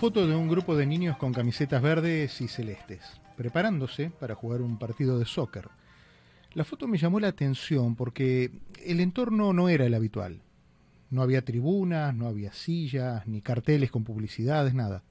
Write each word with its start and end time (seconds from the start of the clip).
foto 0.00 0.26
de 0.26 0.34
un 0.34 0.48
grupo 0.48 0.78
de 0.78 0.86
niños 0.86 1.18
con 1.18 1.34
camisetas 1.34 1.82
verdes 1.82 2.40
y 2.40 2.48
celestes, 2.48 3.02
preparándose 3.36 4.08
para 4.08 4.34
jugar 4.34 4.62
un 4.62 4.78
partido 4.78 5.18
de 5.18 5.26
soccer. 5.26 5.68
La 6.54 6.64
foto 6.64 6.88
me 6.88 6.96
llamó 6.96 7.20
la 7.20 7.28
atención 7.28 7.96
porque 7.96 8.50
el 8.82 9.00
entorno 9.00 9.52
no 9.52 9.68
era 9.68 9.84
el 9.84 9.92
habitual. 9.92 10.40
No 11.10 11.20
había 11.20 11.44
tribunas, 11.44 12.14
no 12.14 12.28
había 12.28 12.54
sillas, 12.54 13.26
ni 13.26 13.42
carteles 13.42 13.90
con 13.90 14.02
publicidades, 14.02 14.72
nada. 14.72 15.02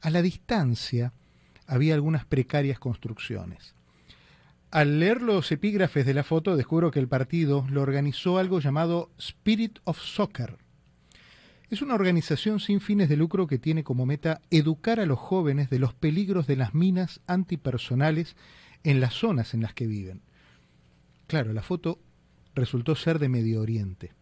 A 0.00 0.08
la 0.10 0.22
distancia 0.22 1.12
había 1.66 1.94
algunas 1.94 2.24
precarias 2.24 2.78
construcciones. 2.78 3.74
Al 4.70 5.00
leer 5.00 5.20
los 5.20 5.50
epígrafes 5.50 6.06
de 6.06 6.14
la 6.14 6.22
foto 6.22 6.54
descubro 6.54 6.92
que 6.92 7.00
el 7.00 7.08
partido 7.08 7.66
lo 7.68 7.82
organizó 7.82 8.38
algo 8.38 8.60
llamado 8.60 9.10
Spirit 9.18 9.80
of 9.82 9.98
Soccer. 9.98 10.61
Es 11.72 11.80
una 11.80 11.94
organización 11.94 12.60
sin 12.60 12.82
fines 12.82 13.08
de 13.08 13.16
lucro 13.16 13.46
que 13.46 13.56
tiene 13.56 13.82
como 13.82 14.04
meta 14.04 14.42
educar 14.50 15.00
a 15.00 15.06
los 15.06 15.18
jóvenes 15.18 15.70
de 15.70 15.78
los 15.78 15.94
peligros 15.94 16.46
de 16.46 16.56
las 16.56 16.74
minas 16.74 17.22
antipersonales 17.26 18.36
en 18.84 19.00
las 19.00 19.14
zonas 19.14 19.54
en 19.54 19.62
las 19.62 19.72
que 19.72 19.86
viven. 19.86 20.20
Claro, 21.28 21.54
la 21.54 21.62
foto 21.62 21.98
resultó 22.54 22.94
ser 22.94 23.18
de 23.18 23.30
Medio 23.30 23.62
Oriente. 23.62 24.12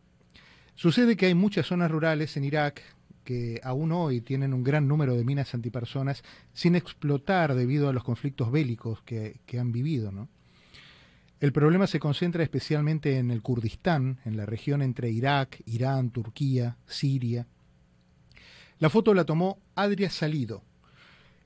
Sucede 0.76 1.16
que 1.16 1.26
hay 1.26 1.34
muchas 1.34 1.66
zonas 1.66 1.90
rurales 1.90 2.36
en 2.36 2.44
Irak 2.44 2.82
que 3.24 3.60
aún 3.64 3.90
hoy 3.90 4.20
tienen 4.20 4.54
un 4.54 4.62
gran 4.62 4.86
número 4.86 5.16
de 5.16 5.24
minas 5.24 5.52
antipersonas 5.52 6.22
sin 6.52 6.76
explotar 6.76 7.56
debido 7.56 7.88
a 7.88 7.92
los 7.92 8.04
conflictos 8.04 8.52
bélicos 8.52 9.02
que, 9.02 9.40
que 9.46 9.58
han 9.58 9.72
vivido, 9.72 10.12
¿no? 10.12 10.28
El 11.40 11.52
problema 11.52 11.86
se 11.86 11.98
concentra 11.98 12.42
especialmente 12.42 13.16
en 13.16 13.30
el 13.30 13.40
Kurdistán, 13.40 14.18
en 14.26 14.36
la 14.36 14.44
región 14.44 14.82
entre 14.82 15.10
Irak, 15.10 15.62
Irán, 15.64 16.10
Turquía, 16.10 16.76
Siria. 16.86 17.46
La 18.78 18.90
foto 18.90 19.14
la 19.14 19.24
tomó 19.24 19.58
Adria 19.74 20.10
Salido. 20.10 20.62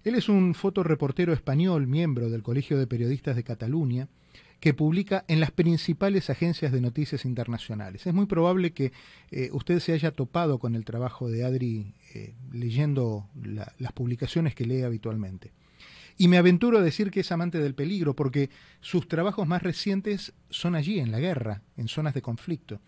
Él 0.03 0.17
es 0.17 0.29
un 0.29 0.55
fotoreportero 0.55 1.33
español, 1.33 1.87
miembro 1.87 2.29
del 2.29 2.43
Colegio 2.43 2.77
de 2.77 2.89
Periodistas 2.89 3.37
de 3.37 3.45
Cataluña, 3.45 4.09
que 4.59 4.75
publica 4.75 5.25
en 5.29 5.39
las 5.39 5.53
principales 5.53 6.29
agencias 6.29 6.73
de 6.73 6.81
noticias 6.81 7.25
internacionales. 7.25 8.05
Es 8.05 8.15
muy 8.15 8.27
probable 8.27 8.73
que 8.73 8.93
eh, 9.31 9.51
usted 9.53 9.79
se 9.79 9.93
haya 9.93 10.11
topado 10.11 10.59
con 10.59 10.75
el 10.75 10.85
trabajo 10.85 11.31
de 11.31 11.45
Adri 11.45 11.95
eh, 12.15 12.35
leyendo 12.53 13.29
las 13.79 13.93
publicaciones 13.93 14.57
que 14.57 14.67
lee 14.67 14.83
habitualmente. 14.83 15.53
Y 16.17 16.29
me 16.29 16.39
aventuro 16.39 16.79
a 16.79 16.83
decir 16.83 17.11
que 17.11 17.21
es 17.21 17.33
amante 17.33 17.59
del 17.59 17.75
peligro 17.75 18.15
porque 18.15 18.51
sus 18.81 19.09
trabajos 19.09 19.47
más 19.47 19.63
recientes 19.63 20.33
son 20.49 20.75
allí, 20.75 21.01
en 21.01 21.11
la 21.11 21.19
guerra, 21.19 21.63
en 21.77 21.89
zonas 21.89 22.15
de 22.15 22.23
conflicto. 22.23 22.81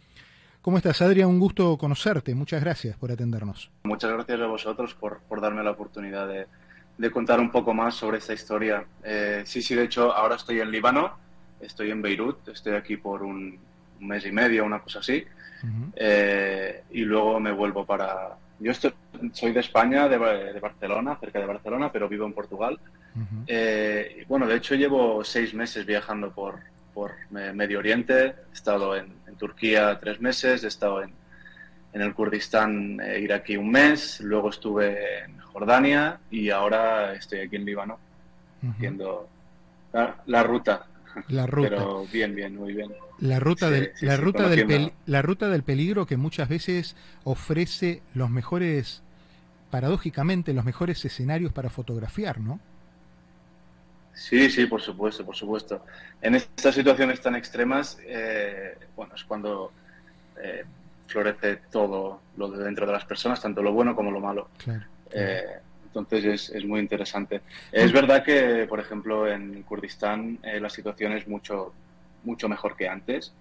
¿Cómo 0.66 0.78
estás, 0.78 1.00
Adrián? 1.00 1.28
Un 1.28 1.38
gusto 1.38 1.78
conocerte. 1.78 2.34
Muchas 2.34 2.60
gracias 2.60 2.96
por 2.96 3.10
atendernos. 3.10 3.70
Muchas 3.84 4.12
gracias 4.12 4.40
a 4.40 4.46
vosotros 4.46 4.94
por, 4.94 5.20
darme 5.40 5.62
la 5.62 5.70
oportunidad 5.70 6.28
de, 6.28 7.10
contar 7.10 7.38
un 7.40 7.50
poco 7.50 7.72
más 7.72 7.94
sobre 7.94 8.18
esta 8.18 8.32
historia. 8.32 8.84
Eh, 9.04 9.42
sí, 9.44 9.62
sí, 9.62 9.74
de 9.74 9.84
hecho, 9.84 10.12
ahora 10.12 10.36
estoy 10.36 10.60
en 10.60 10.70
Líbano, 10.70 11.18
estoy 11.60 11.90
en 11.92 12.02
Beirut, 12.02 12.48
estoy 12.48 12.74
aquí 12.74 12.96
por 12.96 13.22
un, 13.22 13.58
mes 14.00 14.26
y 14.26 14.32
medio, 14.32 14.64
una 14.64 14.80
cosa 14.80 14.98
así, 14.98 15.24
eh, 15.94 16.82
y 16.90 17.02
luego 17.02 17.38
me 17.38 17.52
vuelvo 17.52 17.86
para... 17.86 18.36
Yo 18.58 18.72
soy 18.74 19.52
de 19.52 19.60
España, 19.60 20.08
de, 20.08 20.18
de 20.18 20.58
Barcelona, 20.60 21.16
cerca 21.20 21.38
de 21.38 21.46
Barcelona, 21.46 21.92
pero 21.92 22.08
vivo 22.08 22.26
en 22.26 22.32
Portugal 22.32 22.80
eh, 23.46 24.24
bueno, 24.28 24.46
de 24.46 24.56
hecho 24.56 24.74
llevo 24.74 25.24
seis 25.24 25.54
meses 25.54 25.86
viajando 25.86 26.30
por, 26.30 26.60
por 26.92 27.12
Medio 27.30 27.78
Oriente. 27.78 28.34
He 28.50 28.54
estado 28.54 28.96
en, 28.96 29.14
Turquía 29.38 29.98
tres 30.00 30.18
meses, 30.18 30.64
he 30.64 30.68
estado 30.68 31.02
en, 31.02 31.10
en 31.92 32.00
el 32.00 32.14
Kurdistán 32.14 32.98
eh, 33.02 33.20
iraquí 33.20 33.58
un 33.58 33.70
mes, 33.70 34.18
luego 34.20 34.48
estuve 34.48 35.24
en 35.24 35.38
Jordania 35.40 36.18
y 36.30 36.48
ahora 36.48 37.12
estoy 37.12 37.40
aquí 37.40 37.56
en 37.56 37.66
Líbano 37.66 37.98
haciendo 38.70 39.28
la, 39.92 40.42
ruta. 40.42 40.86
La 41.28 41.46
ruta. 41.46 41.68
Pero 41.68 42.06
bien, 42.10 42.34
bien, 42.34 42.56
muy 42.56 42.72
bien. 42.72 42.90
La 43.18 43.40
ruta, 43.40 43.70
del, 43.70 43.92
la, 44.00 44.16
ruta 44.16 44.48
del 44.48 44.92
la 45.04 45.22
ruta 45.22 45.48
del 45.48 45.62
peligro 45.62 46.06
que 46.06 46.16
muchas 46.16 46.48
veces 46.48 46.96
ofrece 47.24 48.02
los 48.14 48.30
mejores, 48.30 49.02
paradójicamente, 49.70 50.54
los 50.54 50.64
mejores 50.64 51.04
escenarios 51.04 51.52
para 51.52 51.68
fotografiar, 51.68 52.40
¿no? 52.40 52.58
Sí, 54.16 54.50
sí, 54.50 54.66
por 54.66 54.80
supuesto, 54.80 55.24
por 55.26 55.36
supuesto. 55.36 55.84
En 56.22 56.34
estas 56.34 56.74
situaciones 56.74 57.20
tan 57.20 57.36
extremas, 57.36 57.98
eh, 58.02 58.74
bueno, 58.96 59.14
es 59.14 59.22
cuando 59.24 59.70
eh, 60.42 60.64
florece 61.06 61.56
todo 61.70 62.22
lo 62.38 62.48
de 62.48 62.64
dentro 62.64 62.86
de 62.86 62.94
las 62.94 63.04
personas, 63.04 63.42
tanto 63.42 63.62
lo 63.62 63.72
bueno 63.72 63.94
como 63.94 64.10
lo 64.10 64.18
malo. 64.18 64.48
Eh, 65.12 65.44
entonces 65.84 66.48
es, 66.48 66.64
muy 66.64 66.80
interesante. 66.80 67.42
Es 67.70 67.92
verdad 67.92 68.24
que, 68.24 68.66
por 68.66 68.80
ejemplo, 68.80 69.30
en 69.30 69.62
Kurdistán 69.62 70.38
la 70.42 70.70
situación 70.70 71.12
es 71.12 71.28
mucho, 71.28 71.74
mucho 72.24 72.48
mejor 72.48 72.74
que 72.74 72.88
antes. 72.88 73.34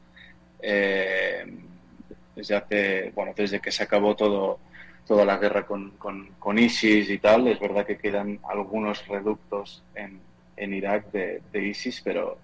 desde 0.59 2.55
hace, 2.55 3.11
bueno, 3.15 3.31
desde 3.33 3.61
que 3.61 3.71
se 3.71 3.83
acabó 3.83 4.13
todo, 4.13 4.59
toda 5.07 5.23
la 5.23 5.37
guerra 5.37 5.65
con, 5.65 5.91
con, 5.91 6.31
con 6.37 6.59
ISIS 6.59 7.09
y 7.09 7.17
tal, 7.17 7.47
es 7.47 7.61
verdad 7.61 7.85
que 7.85 7.97
quedan 7.97 8.39
algunos 8.43 9.07
reductos 9.07 9.81
en 9.95 10.19
en 10.57 10.73
Irak 10.73 11.11
de, 11.11 11.41
ISIS, 11.53 12.01
pero, 12.01 12.37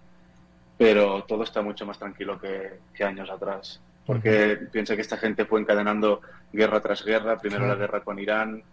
pero 0.77 1.23
todo 1.23 1.43
está 1.43 1.61
mucho 1.61 1.85
más 1.85 1.97
tranquilo 1.97 2.39
que, 2.39 3.03
años 3.03 3.29
atrás. 3.29 3.81
Porque 4.05 4.57
piensa 4.71 4.95
que 4.95 5.01
esta 5.01 5.17
gente 5.17 5.45
fue 5.45 5.61
encadenando 5.61 6.21
guerra 6.51 6.81
tras 6.81 7.03
guerra, 7.05 7.37
primero 7.37 7.67
la 7.67 7.75
guerra 7.75 8.01
con 8.01 8.19
Irán, 8.19 8.63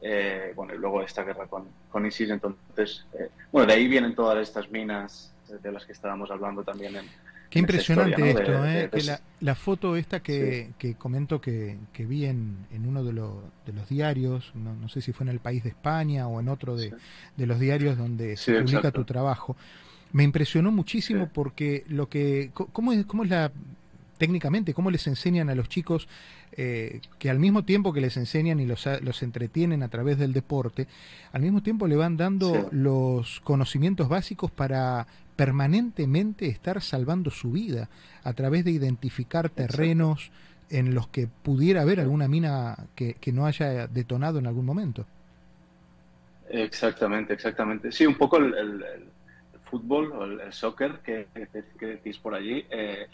eh, 0.00 0.52
bueno, 0.54 0.74
y 0.74 0.78
luego 0.78 1.02
esta 1.02 1.24
guerra 1.24 1.46
con, 1.46 1.68
con 1.90 2.06
ISIS. 2.06 2.30
Entonces, 2.30 3.06
eh, 3.18 3.28
bueno, 3.52 3.66
de 3.66 3.74
ahí 3.74 3.88
vienen 3.88 4.14
todas 4.14 4.38
estas 4.38 4.70
minas 4.70 5.32
de 5.48 5.72
las 5.72 5.84
que 5.86 5.92
estábamos 5.92 6.30
hablando 6.30 6.62
también 6.62 6.96
en, 6.96 7.06
Qué 7.50 7.58
impresionante 7.60 8.30
esto, 8.30 8.66
¿eh? 8.66 8.90
que 8.92 9.02
la, 9.02 9.20
la, 9.40 9.54
foto 9.54 9.96
esta 9.96 10.20
que, 10.20 10.72
que 10.76 10.96
comento 10.96 11.40
que, 11.40 11.78
que 11.94 12.04
vi 12.04 12.26
en, 12.26 12.66
en 12.70 12.86
uno 12.86 13.02
de, 13.02 13.12
de, 13.12 13.72
los 13.72 13.88
diarios, 13.88 14.52
no, 14.54 14.74
no, 14.74 14.88
sé 14.90 15.00
si 15.00 15.12
fue 15.12 15.24
en 15.24 15.30
el 15.30 15.40
País 15.40 15.62
de 15.62 15.70
España 15.70 16.28
o 16.28 16.40
en 16.40 16.48
otro 16.48 16.76
de, 16.76 16.92
de 17.36 17.46
los 17.46 17.58
diarios 17.58 17.96
donde 17.96 18.36
se 18.36 18.60
publica 18.60 18.90
tu 18.90 19.04
trabajo, 19.04 19.56
me 20.12 20.24
impresionó 20.24 20.70
muchísimo 20.72 21.30
porque 21.32 21.84
lo 21.88 22.08
que, 22.08 22.50
¿cómo 22.52 22.92
es, 22.92 23.06
cómo 23.06 23.24
es 23.24 23.30
la 23.30 23.50
técnicamente, 24.18 24.74
cómo 24.74 24.90
les 24.90 25.06
enseñan 25.06 25.48
a 25.48 25.54
los 25.54 25.68
chicos 25.68 26.08
eh, 26.52 27.00
que 27.18 27.30
al 27.30 27.38
mismo 27.38 27.64
tiempo 27.64 27.92
que 27.92 28.00
les 28.00 28.16
enseñan 28.16 28.58
y 28.60 28.66
los, 28.66 28.86
los, 29.02 29.22
entretienen 29.22 29.82
a 29.82 29.88
través 29.88 30.18
del 30.18 30.32
deporte, 30.32 30.88
al 31.32 31.42
mismo 31.42 31.62
tiempo 31.62 31.86
le 31.86 31.96
van 31.96 32.16
dando 32.16 32.68
los 32.72 33.40
conocimientos 33.40 34.08
básicos 34.08 34.50
para 34.50 35.06
permanentemente 35.38 36.48
estar 36.48 36.82
salvando 36.82 37.30
su 37.30 37.52
vida 37.52 37.88
a 38.24 38.32
través 38.32 38.64
de 38.64 38.72
identificar 38.72 39.48
terrenos 39.48 40.32
en 40.68 40.96
los 40.96 41.06
que 41.06 41.28
pudiera 41.28 41.82
haber 41.82 42.00
alguna 42.00 42.26
mina 42.26 42.74
que, 42.96 43.14
no 43.32 43.46
haya 43.46 43.86
detonado 43.86 44.40
en 44.40 44.48
algún 44.48 44.66
momento. 44.66 45.06
Exactamente, 46.50 47.34
exactamente. 47.34 47.92
Sí, 47.92 48.04
un 48.04 48.16
poco 48.16 48.38
el, 48.38 48.84
fútbol 49.70 50.10
o 50.10 50.24
el, 50.24 50.52
soccer 50.52 50.98
que, 51.04 51.28
decís 51.78 52.18
por 52.18 52.34
allí 52.34 52.66
eh, 52.68 53.06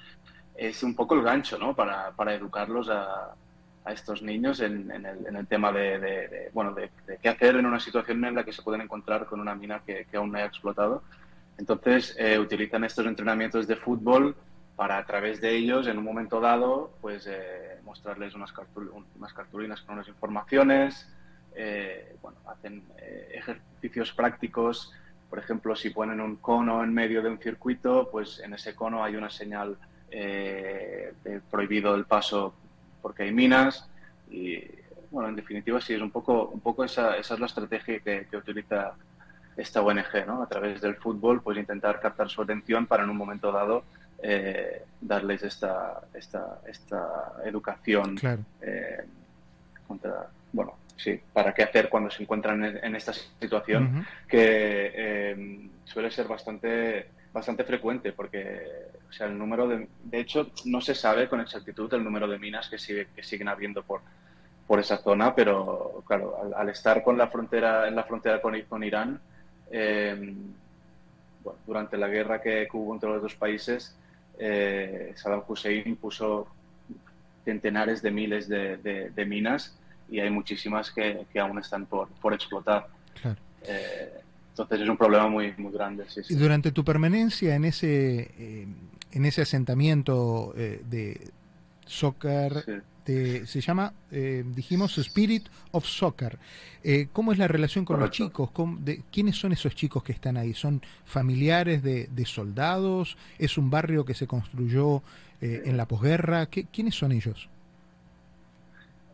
es 0.56 0.82
un 0.82 0.96
poco 0.96 1.14
el 1.16 1.22
gancho, 1.22 1.58
¿no? 1.58 1.76
Para, 1.76 2.10
para 2.12 2.32
educarlos 2.32 2.88
a, 2.88 3.34
a 3.84 3.92
estos 3.92 4.22
niños 4.22 4.60
en, 4.60 4.90
el, 4.90 5.26
en 5.26 5.36
el, 5.36 5.46
tema 5.46 5.70
de, 5.72 6.48
bueno, 6.54 6.72
de, 6.72 6.88
qué 7.20 7.28
hacer 7.28 7.56
en 7.56 7.66
una 7.66 7.80
situación 7.80 8.24
en 8.24 8.34
la 8.34 8.44
que 8.44 8.52
se 8.52 8.62
pueden 8.62 8.80
encontrar 8.80 9.26
con 9.26 9.40
una 9.40 9.54
mina 9.54 9.82
que, 9.84 10.06
que 10.10 10.16
aún 10.16 10.32
no 10.32 10.38
haya 10.38 10.46
explotado 10.46 11.02
entonces 11.58 12.14
eh, 12.18 12.38
utilizan 12.38 12.84
estos 12.84 13.06
entrenamientos 13.06 13.66
de 13.66 13.76
fútbol 13.76 14.36
para 14.76 14.98
a 14.98 15.06
través 15.06 15.40
de 15.40 15.54
ellos, 15.54 15.86
en 15.86 15.98
un 15.98 16.04
momento 16.04 16.40
dado, 16.40 16.90
pues 17.00 17.26
eh, 17.28 17.78
mostrarles 17.84 18.34
unas, 18.34 18.52
unas, 19.16 19.32
cartulinas 19.32 19.80
con 19.82 19.94
unas 19.94 20.08
informaciones, 20.08 21.08
eh, 21.54 22.16
bueno, 22.20 22.38
hacen 22.46 22.82
ejercicios 23.32 24.12
prácticos, 24.12 24.92
por 25.30 25.38
ejemplo, 25.38 25.76
si 25.76 25.90
ponen 25.90 26.20
un 26.20 26.36
cono 26.36 26.82
en 26.82 26.92
medio 26.92 27.22
de 27.22 27.28
un 27.28 27.38
circuito, 27.38 28.08
pues 28.10 28.40
en 28.40 28.54
ese 28.54 28.74
cono 28.74 29.04
hay 29.04 29.14
una 29.16 29.30
señal 29.30 29.76
de 30.10 31.40
prohibido 31.50 31.94
el 31.96 32.04
paso 32.04 32.54
porque 33.02 33.24
hay 33.24 33.32
minas. 33.32 33.88
Y, 34.30 34.62
bueno, 35.10 35.28
en 35.28 35.36
definitiva 35.36 35.80
sí, 35.80 35.94
es 35.94 36.00
un 36.00 36.10
poco, 36.10 36.48
un 36.48 36.60
poco 36.60 36.84
esa, 36.84 37.16
esa 37.16 37.34
es 37.34 37.40
la 37.40 37.46
estrategia 37.46 38.00
que, 38.00 38.26
que 38.28 38.36
utiliza 38.36 38.94
esta 39.56 39.82
ONG, 39.82 40.26
¿no? 40.26 40.42
A 40.42 40.46
través 40.46 40.80
del 40.80 40.96
fútbol, 40.96 41.42
pues 41.42 41.58
intentar 41.58 42.00
captar 42.00 42.28
su 42.28 42.42
atención 42.42 42.86
para 42.86 43.04
en 43.04 43.10
un 43.10 43.16
momento 43.16 43.52
dado 43.52 43.84
eh, 44.22 44.82
darles 45.00 45.42
esta, 45.42 46.00
esta, 46.14 46.60
esta 46.66 47.34
educación 47.44 48.16
eh, 48.60 49.04
contra, 49.86 50.28
bueno, 50.52 50.76
sí, 50.96 51.20
para 51.32 51.52
qué 51.52 51.62
hacer 51.62 51.88
cuando 51.88 52.10
se 52.10 52.22
encuentran 52.22 52.64
en, 52.64 52.96
esta 52.96 53.12
situación 53.12 54.06
que 54.28 54.92
eh, 54.94 55.68
suele 55.84 56.10
ser 56.10 56.26
bastante 56.26 57.08
bastante 57.32 57.64
frecuente 57.64 58.12
porque 58.12 58.62
o 59.08 59.12
sea 59.12 59.26
el 59.26 59.36
número 59.36 59.66
de 59.66 59.88
de 60.04 60.20
hecho 60.20 60.52
no 60.66 60.80
se 60.80 60.94
sabe 60.94 61.28
con 61.28 61.40
exactitud 61.40 61.92
el 61.92 62.04
número 62.04 62.28
de 62.28 62.38
minas 62.38 62.68
que 62.68 62.78
sigue 62.78 63.08
que 63.16 63.24
siguen 63.24 63.48
habiendo 63.48 63.82
por 63.82 64.02
por 64.66 64.80
esa 64.80 64.98
zona, 64.98 65.34
pero 65.34 66.02
claro, 66.06 66.52
al, 66.56 66.68
estar 66.68 67.02
con 67.02 67.18
la 67.18 67.28
frontera, 67.28 67.86
en 67.86 67.94
la 67.94 68.04
frontera 68.04 68.40
con, 68.40 68.58
con 68.62 68.82
Irán, 68.82 69.20
eh, 69.70 70.34
durante 71.66 71.96
la 71.96 72.08
guerra 72.08 72.40
que, 72.40 72.68
hubo 72.72 72.94
entre 72.94 73.08
los 73.10 73.22
dos 73.22 73.34
países, 73.34 73.94
eh, 74.38 75.12
Saddam 75.16 75.42
Hussein 75.46 75.96
puso 75.96 76.48
centenares 77.44 78.02
de 78.02 78.10
miles 78.10 78.48
de, 78.48 79.24
minas 79.26 79.76
y 80.10 80.20
hay 80.20 80.30
muchísimas 80.30 80.90
que, 80.90 81.26
aún 81.38 81.58
están 81.58 81.86
por, 81.86 82.08
por 82.20 82.32
explotar. 82.32 82.88
Eh, 83.66 84.12
entonces 84.50 84.80
es 84.80 84.88
un 84.88 84.96
problema 84.96 85.28
muy, 85.28 85.52
muy 85.56 85.72
grande. 85.72 86.04
Y 86.28 86.34
durante 86.34 86.70
tu 86.72 86.84
permanencia 86.84 87.54
en 87.54 87.64
ese, 87.64 88.30
eh, 88.38 88.66
en 89.12 89.24
ese 89.24 89.42
asentamiento 89.42 90.52
de 90.54 91.30
soccer, 91.86 92.82
se 93.04 93.60
llama, 93.60 93.92
eh, 94.10 94.44
dijimos, 94.46 94.96
Spirit 94.98 95.46
of 95.72 95.84
Soccer. 95.84 96.38
Eh, 96.82 97.08
¿Cómo 97.12 97.32
es 97.32 97.38
la 97.38 97.48
relación 97.48 97.84
con 97.84 98.00
los 98.00 98.10
chicos? 98.10 98.50
de, 98.80 99.02
¿Quiénes 99.12 99.36
son 99.36 99.52
esos 99.52 99.74
chicos 99.74 100.02
que 100.02 100.12
están 100.12 100.36
ahí? 100.36 100.54
¿Son 100.54 100.80
familiares 101.04 101.82
de, 101.82 102.24
soldados? 102.24 103.16
¿Es 103.38 103.58
un 103.58 103.70
barrio 103.70 104.04
que 104.04 104.14
se 104.14 104.26
construyó 104.26 105.02
eh, 105.40 105.62
en 105.66 105.76
la 105.76 105.86
posguerra? 105.86 106.46
¿Quiénes 106.46 106.94
son 106.94 107.12
ellos? 107.12 107.48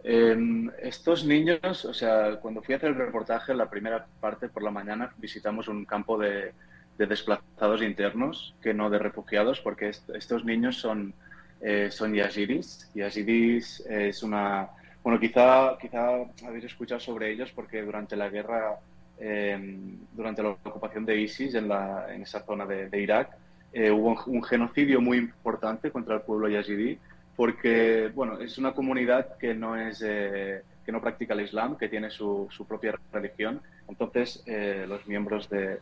Em, 0.03 0.71
estos 0.81 1.27
niños, 1.27 1.85
o 1.85 1.93
sea, 1.93 2.37
cuando 2.37 2.63
fui 2.63 2.75
a 2.75 2.79
hacer 2.79 2.91
el 2.91 2.97
reportaje, 2.97 3.55
la 3.55 3.69
primera 3.69 4.07
parte 4.21 4.49
por 4.49 4.63
la 4.63 4.71
mañana 4.71 5.13
visitamos 5.19 5.69
un 5.69 5.85
campo 5.85 6.17
de, 6.17 6.53
desplazados 6.97 7.83
internos, 7.83 8.55
que 8.63 8.73
no 8.73 8.89
de 8.89 8.99
refugiados, 8.99 9.61
porque 9.61 9.91
estos 9.91 10.45
niños 10.45 10.77
son 10.79 11.15
eh, 11.61 11.91
son 11.91 12.15
yazidis. 12.15 12.91
Yazidis 12.95 13.81
es 13.89 14.23
una... 14.23 14.69
Bueno, 15.03 15.19
quizá, 15.19 15.77
quizá 15.81 16.11
habéis 16.47 16.65
escuchado 16.65 17.01
sobre 17.01 17.31
ellos 17.31 17.51
porque 17.55 17.83
durante 17.83 18.17
la 18.17 18.29
guerra, 18.29 18.79
em, 19.19 19.99
durante 20.13 20.43
la 20.43 20.51
ocupación 20.51 21.05
de 21.07 21.21
ISIS 21.21 21.55
en, 21.55 21.69
la, 21.69 22.07
en 22.15 22.23
esa 22.23 22.41
zona 22.41 22.67
de, 22.67 23.01
Irak, 23.01 23.31
eh, 23.73 23.91
hubo 23.91 24.23
un, 24.27 24.43
genocidio 24.43 25.01
muy 25.01 25.19
importante 25.19 25.91
contra 25.91 26.17
el 26.17 26.23
pueblo 26.23 26.49
yazidí 26.49 26.99
porque, 27.37 28.11
bueno, 28.15 28.39
es 28.41 28.59
una 28.59 28.73
comunidad 28.73 29.37
que 29.39 29.55
no 29.55 29.77
es... 29.77 30.03
Eh, 30.05 30.63
que 30.85 30.93
no 30.93 31.01
practica 31.03 31.35
el 31.35 31.43
Islam, 31.43 31.77
que 31.77 31.91
tiene 31.91 32.11
su, 32.11 32.49
su 32.51 32.67
propia 32.67 32.95
religión. 33.13 33.61
Entonces, 33.87 34.43
los 34.89 35.07
miembros 35.07 35.49
de 35.51 35.79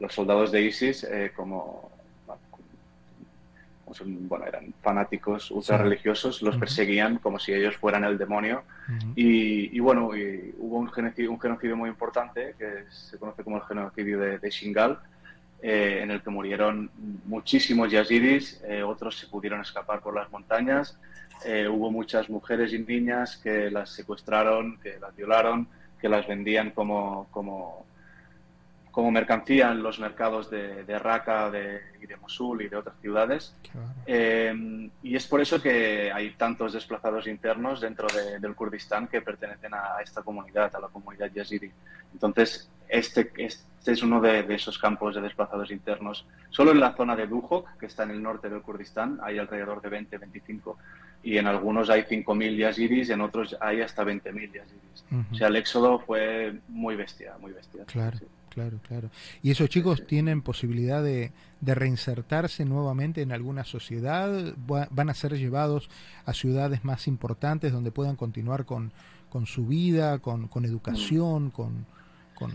los 0.00 0.14
soldados 0.14 0.50
de 0.50 0.62
ISIS, 0.62 1.06
como 1.36 1.91
bueno, 4.04 4.46
eran 4.46 4.74
fanáticos 4.82 5.50
ultra 5.50 5.78
religiosos, 5.78 6.42
los 6.42 6.56
perseguían 6.56 7.18
como 7.18 7.38
si 7.38 7.52
ellos 7.52 7.76
fueran 7.76 8.04
el 8.04 8.18
demonio. 8.18 8.62
y, 9.14 9.78
bueno, 9.80 10.10
hubo 10.58 10.78
un 10.78 10.90
genocidio, 10.90 11.30
un 11.30 11.40
genocidio 11.40 11.76
muy 11.76 11.90
importante 11.90 12.54
que 12.58 12.84
se 12.90 13.18
conoce 13.18 13.44
como 13.44 13.56
el 13.56 13.62
genocidio 13.62 14.18
de, 14.18 14.50
Shingal, 14.50 14.98
eh, 15.62 16.00
en 16.02 16.10
el 16.10 16.22
que 16.22 16.30
murieron 16.30 16.90
muchísimos 17.24 17.90
yazidis, 17.90 18.60
eh, 18.64 18.82
otros 18.82 19.18
se 19.18 19.26
pudieron 19.28 19.60
escapar 19.60 20.00
por 20.00 20.14
las 20.14 20.30
montañas. 20.30 20.98
Eh, 21.44 21.68
hubo 21.68 21.90
muchas 21.90 22.28
mujeres 22.30 22.72
y 22.72 22.78
niñas 22.78 23.36
que 23.36 23.70
las 23.70 23.90
secuestraron, 23.90 24.78
que 24.78 24.98
las 25.00 25.14
violaron, 25.16 25.68
que 26.00 26.08
las 26.08 26.26
vendían 26.26 26.70
como, 26.70 27.28
como 27.30 27.86
como 28.92 29.10
mercancía 29.10 29.72
en 29.72 29.82
los 29.82 29.98
mercados 29.98 30.50
de, 30.50 30.84
de 30.84 30.98
Raqqa 30.98 31.50
de, 31.50 31.80
y 32.00 32.06
de 32.06 32.16
Mosul 32.18 32.60
y 32.60 32.68
de 32.68 32.76
otras 32.76 32.94
ciudades. 33.00 33.56
Eh, 34.06 34.90
y 35.02 35.16
es 35.16 35.26
por 35.26 35.40
eso 35.40 35.60
que 35.62 36.12
hay 36.12 36.32
tantos 36.32 36.74
desplazados 36.74 37.26
internos 37.26 37.80
dentro 37.80 38.06
del 38.38 38.54
Kurdistán 38.54 39.08
que 39.08 39.22
pertenecen 39.22 39.72
a 39.72 40.02
esta 40.04 40.22
comunidad, 40.22 40.76
a 40.76 40.80
la 40.80 40.88
comunidad 40.88 41.30
yazidi. 41.32 41.72
Entonces, 42.12 42.70
este, 42.86 43.32
este 43.38 43.92
es 43.92 44.02
uno 44.02 44.20
de, 44.20 44.44
esos 44.54 44.78
campos 44.78 45.14
de 45.14 45.22
desplazados 45.22 45.70
internos. 45.70 46.26
Solo 46.50 46.72
en 46.72 46.80
la 46.80 46.94
zona 46.94 47.16
de 47.16 47.26
Duhok, 47.26 47.78
que 47.78 47.86
está 47.86 48.02
en 48.02 48.10
el 48.10 48.22
norte 48.22 48.50
del 48.50 48.60
Kurdistán, 48.60 49.20
hay 49.22 49.38
alrededor 49.38 49.80
de 49.80 49.88
20, 49.88 50.18
25. 50.18 50.76
Y 51.22 51.38
en 51.38 51.46
algunos 51.46 51.88
hay 51.88 52.02
5.000 52.02 52.58
yazidis, 52.58 53.08
en 53.08 53.22
otros 53.22 53.56
hay 53.58 53.80
hasta 53.80 54.04
20.000 54.04 54.52
yazidis. 54.52 55.04
O 55.32 55.34
sea, 55.34 55.48
el 55.48 55.56
éxodo 55.56 55.98
fue 55.98 56.60
muy 56.68 56.94
bestia, 56.94 57.38
muy 57.40 57.52
bestia. 57.52 57.84
Claro 57.86 58.18
claro, 58.52 58.78
claro. 58.86 59.10
¿Y 59.42 59.50
esos 59.50 59.68
chicos 59.68 60.06
tienen 60.06 60.42
posibilidad 60.42 61.02
de, 61.02 61.32
reinsertarse 61.60 62.64
nuevamente 62.64 63.22
en 63.22 63.32
alguna 63.32 63.64
sociedad? 63.64 64.54
¿Van 64.66 65.10
a 65.10 65.14
ser 65.14 65.36
llevados 65.36 65.88
a 66.26 66.34
ciudades 66.34 66.84
más 66.84 67.06
importantes 67.06 67.72
donde 67.72 67.90
puedan 67.90 68.16
continuar 68.16 68.64
con, 68.64 68.92
con 69.30 69.46
su 69.46 69.66
vida, 69.66 70.18
con, 70.18 70.48
con 70.48 70.64
educación, 70.64 71.50
con, 71.50 71.86
con, 72.34 72.52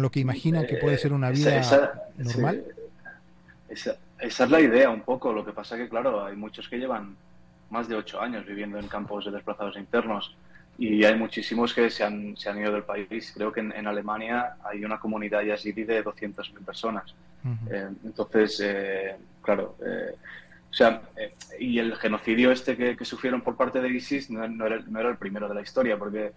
lo 0.00 0.10
que 0.10 0.20
imaginan 0.20 0.66
que 0.66 0.76
puede 0.76 0.98
ser 0.98 1.12
una 1.12 1.30
vida 1.30 1.62
normal? 2.16 2.64
Esa, 3.68 3.96
esa, 4.18 4.44
es 4.44 4.50
la 4.50 4.60
idea 4.60 4.90
un 4.90 5.02
poco. 5.02 5.32
Lo 5.32 5.44
que 5.44 5.52
pasa 5.52 5.76
que, 5.76 5.88
claro, 5.88 6.24
hay 6.24 6.36
muchos 6.36 6.68
que 6.68 6.78
llevan 6.78 7.16
más 7.70 7.88
de 7.88 7.94
ocho 7.94 8.20
años 8.20 8.44
viviendo 8.46 8.78
en 8.78 8.88
campos 8.88 9.24
de 9.24 9.30
desplazados 9.30 9.76
internos 9.76 10.34
y 10.78 11.04
hay 11.04 11.14
muchísimos 11.14 11.74
que 11.74 11.90
se 11.90 12.04
han, 12.04 12.36
se 12.36 12.48
han 12.48 12.58
ido 12.58 12.72
del 12.72 12.84
país. 12.84 13.32
Creo 13.34 13.52
que 13.52 13.60
en, 13.60 13.86
Alemania 13.86 14.56
hay 14.64 14.84
una 14.84 14.98
comunidad 14.98 15.42
yazidi 15.42 15.84
de 15.84 16.02
200.000 16.02 16.64
personas. 16.64 17.14
Eh, 17.70 17.88
entonces, 18.04 18.60
eh, 18.62 19.16
claro, 19.42 19.76
eh, 19.84 20.14
o 20.70 20.72
sea, 20.72 21.02
y 21.58 21.78
el 21.78 21.96
genocidio 21.96 22.50
este 22.50 22.76
que, 22.96 23.04
sufrieron 23.04 23.42
por 23.42 23.56
parte 23.56 23.80
de 23.80 23.88
ISIS 23.90 24.30
no, 24.30 24.46
no, 24.48 24.66
era, 24.66 24.80
no, 24.86 25.00
era, 25.00 25.10
el 25.10 25.16
primero 25.16 25.48
de 25.48 25.54
la 25.54 25.62
historia, 25.62 25.98
porque, 25.98 26.32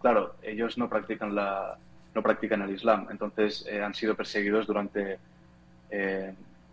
claro, 0.00 0.36
ellos 0.42 0.78
no 0.78 0.88
practican, 0.88 1.34
la, 1.34 1.76
no 2.14 2.22
practican 2.22 2.62
el 2.62 2.70
Islam, 2.70 3.08
entonces 3.10 3.66
han 3.68 3.94
sido 3.94 4.14
perseguidos 4.14 4.66
durante 4.66 5.18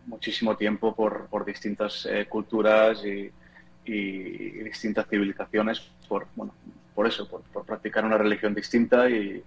muchísimo 0.06 0.56
tiempo 0.56 0.96
por, 0.96 1.26
por 1.28 1.44
distintas 1.44 2.08
culturas 2.30 3.04
y, 3.04 3.32
y, 3.86 4.64
distintas 4.64 5.08
civilizaciones 5.08 5.82
por, 6.08 6.28
bueno, 6.36 6.54
por 6.96 7.08
eso, 7.08 7.28
por, 7.28 7.66
practicar 7.66 8.06
una 8.06 8.18
religión 8.18 8.54
distinta 8.54 9.10
y, 9.10 9.44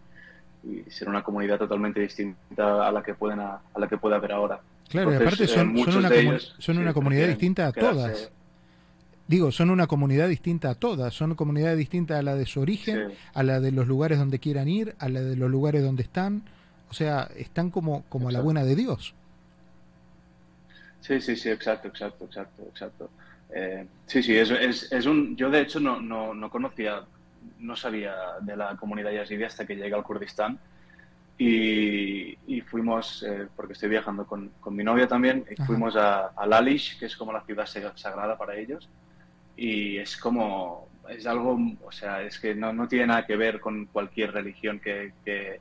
ser 0.88 1.08
una 1.08 1.24
comunidad 1.24 1.58
totalmente 1.58 1.98
distinta 1.98 2.86
a 2.86 2.92
la 2.92 3.02
que 3.02 3.14
pueden 3.14 3.40
a, 3.40 3.60
la 3.76 3.88
que 3.88 3.96
puede 3.98 4.14
haber 4.14 4.30
ahora. 4.30 4.60
Claro, 4.88 5.12
y 5.12 5.16
aparte 5.16 5.48
son, 5.48 5.76
son, 5.76 5.96
una, 5.96 6.38
son 6.58 6.78
una 6.78 6.92
comunidad 6.92 7.26
distinta 7.26 7.66
a 7.66 7.72
todas. 7.72 8.30
Digo, 9.26 9.50
son 9.50 9.70
una 9.70 9.86
comunidad 9.86 10.28
distinta 10.28 10.70
a 10.70 10.74
todas, 10.74 11.14
son 11.14 11.34
comunidades 11.34 11.78
distintas 11.78 12.18
a 12.18 12.22
la 12.22 12.34
de 12.34 12.46
su 12.46 12.60
origen, 12.60 13.12
a 13.34 13.42
la 13.42 13.60
de 13.60 13.72
los 13.72 13.86
lugares 13.86 14.18
donde 14.18 14.38
quieran 14.38 14.68
ir, 14.68 14.94
a 14.98 15.08
la 15.08 15.20
de 15.22 15.36
los 15.36 15.50
lugares 15.50 15.82
donde 15.82 16.02
están, 16.02 16.42
o 16.90 16.94
sea, 16.94 17.30
están 17.36 17.70
como, 17.70 18.04
como 18.10 18.28
a 18.28 18.32
la 18.32 18.40
buena 18.40 18.62
de 18.64 18.76
Dios. 18.76 19.14
Sí, 21.00 21.20
sí, 21.20 21.36
sí, 21.36 21.48
exacto, 21.48 21.88
exacto, 21.88 22.26
exacto, 22.26 22.62
exacto. 22.68 23.10
Eh, 23.54 23.86
sí, 24.06 24.22
sí, 24.22 24.36
es, 24.36 24.50
es, 24.50 25.06
un. 25.06 25.36
Yo 25.36 25.50
de 25.50 25.60
hecho 25.60 25.78
no, 25.78 26.00
no, 26.00 26.32
no, 26.34 26.50
conocía, 26.50 27.02
no 27.58 27.76
sabía 27.76 28.14
de 28.40 28.56
la 28.56 28.76
comunidad 28.76 29.12
yazidi 29.12 29.44
hasta 29.44 29.66
que 29.66 29.76
llegué 29.76 29.94
al 29.94 30.02
Kurdistán 30.02 30.58
y, 31.36 32.38
y 32.46 32.60
fuimos, 32.62 33.22
eh, 33.22 33.48
porque 33.54 33.74
estoy 33.74 33.90
viajando 33.90 34.26
con, 34.26 34.52
con, 34.60 34.74
mi 34.74 34.84
novia 34.84 35.06
también, 35.06 35.44
y 35.50 35.62
fuimos 35.62 35.96
a, 35.96 36.28
a, 36.28 36.46
Lalish, 36.46 36.98
que 36.98 37.06
es 37.06 37.16
como 37.16 37.32
la 37.32 37.42
ciudad 37.42 37.66
sagrada 37.66 38.38
para 38.38 38.56
ellos, 38.56 38.88
y 39.56 39.98
es 39.98 40.16
como, 40.16 40.88
es 41.08 41.26
algo, 41.26 41.58
o 41.84 41.92
sea, 41.92 42.22
es 42.22 42.38
que 42.38 42.54
no, 42.54 42.72
no 42.72 42.88
tiene 42.88 43.08
nada 43.08 43.26
que 43.26 43.36
ver 43.36 43.60
con 43.60 43.86
cualquier 43.86 44.32
religión 44.32 44.78
que, 44.78 45.12
que, 45.24 45.60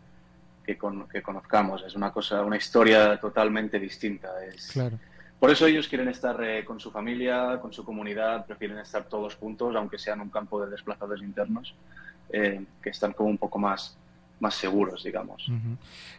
que, 0.65 0.77
que 1.11 1.21
conozcamos, 1.21 1.83
es 1.85 1.95
una 1.95 2.11
cosa, 2.11 2.43
una 2.43 2.57
historia 2.57 3.19
totalmente 3.19 3.79
distinta. 3.79 4.29
Es, 4.45 4.71
claro 4.71 4.97
por 5.41 5.49
eso 5.49 5.65
ellos 5.65 5.87
quieren 5.87 6.07
estar 6.07 6.39
eh, 6.43 6.63
con 6.63 6.79
su 6.79 6.91
familia, 6.91 7.57
con 7.59 7.73
su 7.73 7.83
comunidad, 7.83 8.45
prefieren 8.45 8.77
estar 8.77 9.05
todos 9.05 9.33
juntos, 9.33 9.75
aunque 9.75 9.97
sea 9.97 10.13
en 10.13 10.21
un 10.21 10.29
campo 10.29 10.63
de 10.63 10.69
desplazados 10.69 11.19
internos, 11.23 11.73
eh, 12.31 12.63
que 12.79 12.91
están 12.91 13.13
como 13.13 13.31
un 13.31 13.39
poco 13.39 13.57
más, 13.57 13.97
más 14.39 14.53
seguros, 14.53 15.03
digamos. 15.03 15.47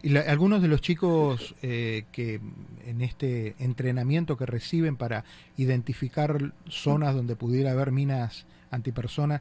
Y 0.03 0.17
algunos 0.17 0.61
de 0.61 0.67
los 0.67 0.81
chicos 0.81 1.55
eh, 1.63 2.07
que 2.11 2.41
en 2.85 3.01
este 3.01 3.55
entrenamiento 3.61 4.37
que 4.37 4.45
reciben 4.45 4.97
para 4.97 5.23
identificar 5.57 6.53
zonas 6.69 7.15
donde 7.15 7.37
pudiera 7.37 7.71
haber 7.71 7.93
minas 7.93 8.45
antipersonas, 8.73 9.41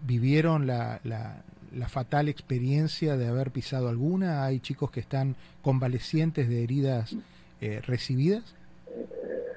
vivieron 0.00 0.66
la, 0.66 0.98
la, 1.04 1.44
la, 1.72 1.88
fatal 1.88 2.28
experiencia 2.28 3.16
de 3.16 3.28
haber 3.28 3.52
pisado 3.52 3.88
alguna. 3.88 4.44
Hay 4.44 4.58
chicos 4.58 4.90
que 4.90 4.98
están 4.98 5.36
convalecientes 5.62 6.48
de 6.48 6.64
heridas 6.64 7.14
eh, 7.60 7.80
recibidas? 7.82 8.54
Eh, 8.88 9.52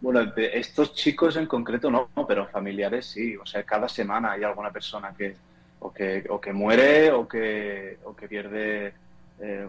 bueno, 0.00 0.32
estos 0.36 0.94
chicos 0.94 1.36
en 1.36 1.46
concreto 1.46 1.90
no, 1.90 2.08
pero 2.26 2.46
familiares 2.46 3.06
sí. 3.06 3.36
O 3.36 3.46
sea, 3.46 3.62
cada 3.62 3.88
semana 3.88 4.32
hay 4.32 4.44
alguna 4.44 4.70
persona 4.70 5.14
que 5.16 5.36
o 5.80 5.92
que, 5.92 6.24
o 6.28 6.40
que 6.40 6.52
muere 6.52 7.10
o 7.10 7.26
que, 7.26 7.98
o 8.04 8.14
que 8.14 8.28
pierde 8.28 8.92
eh, 9.40 9.66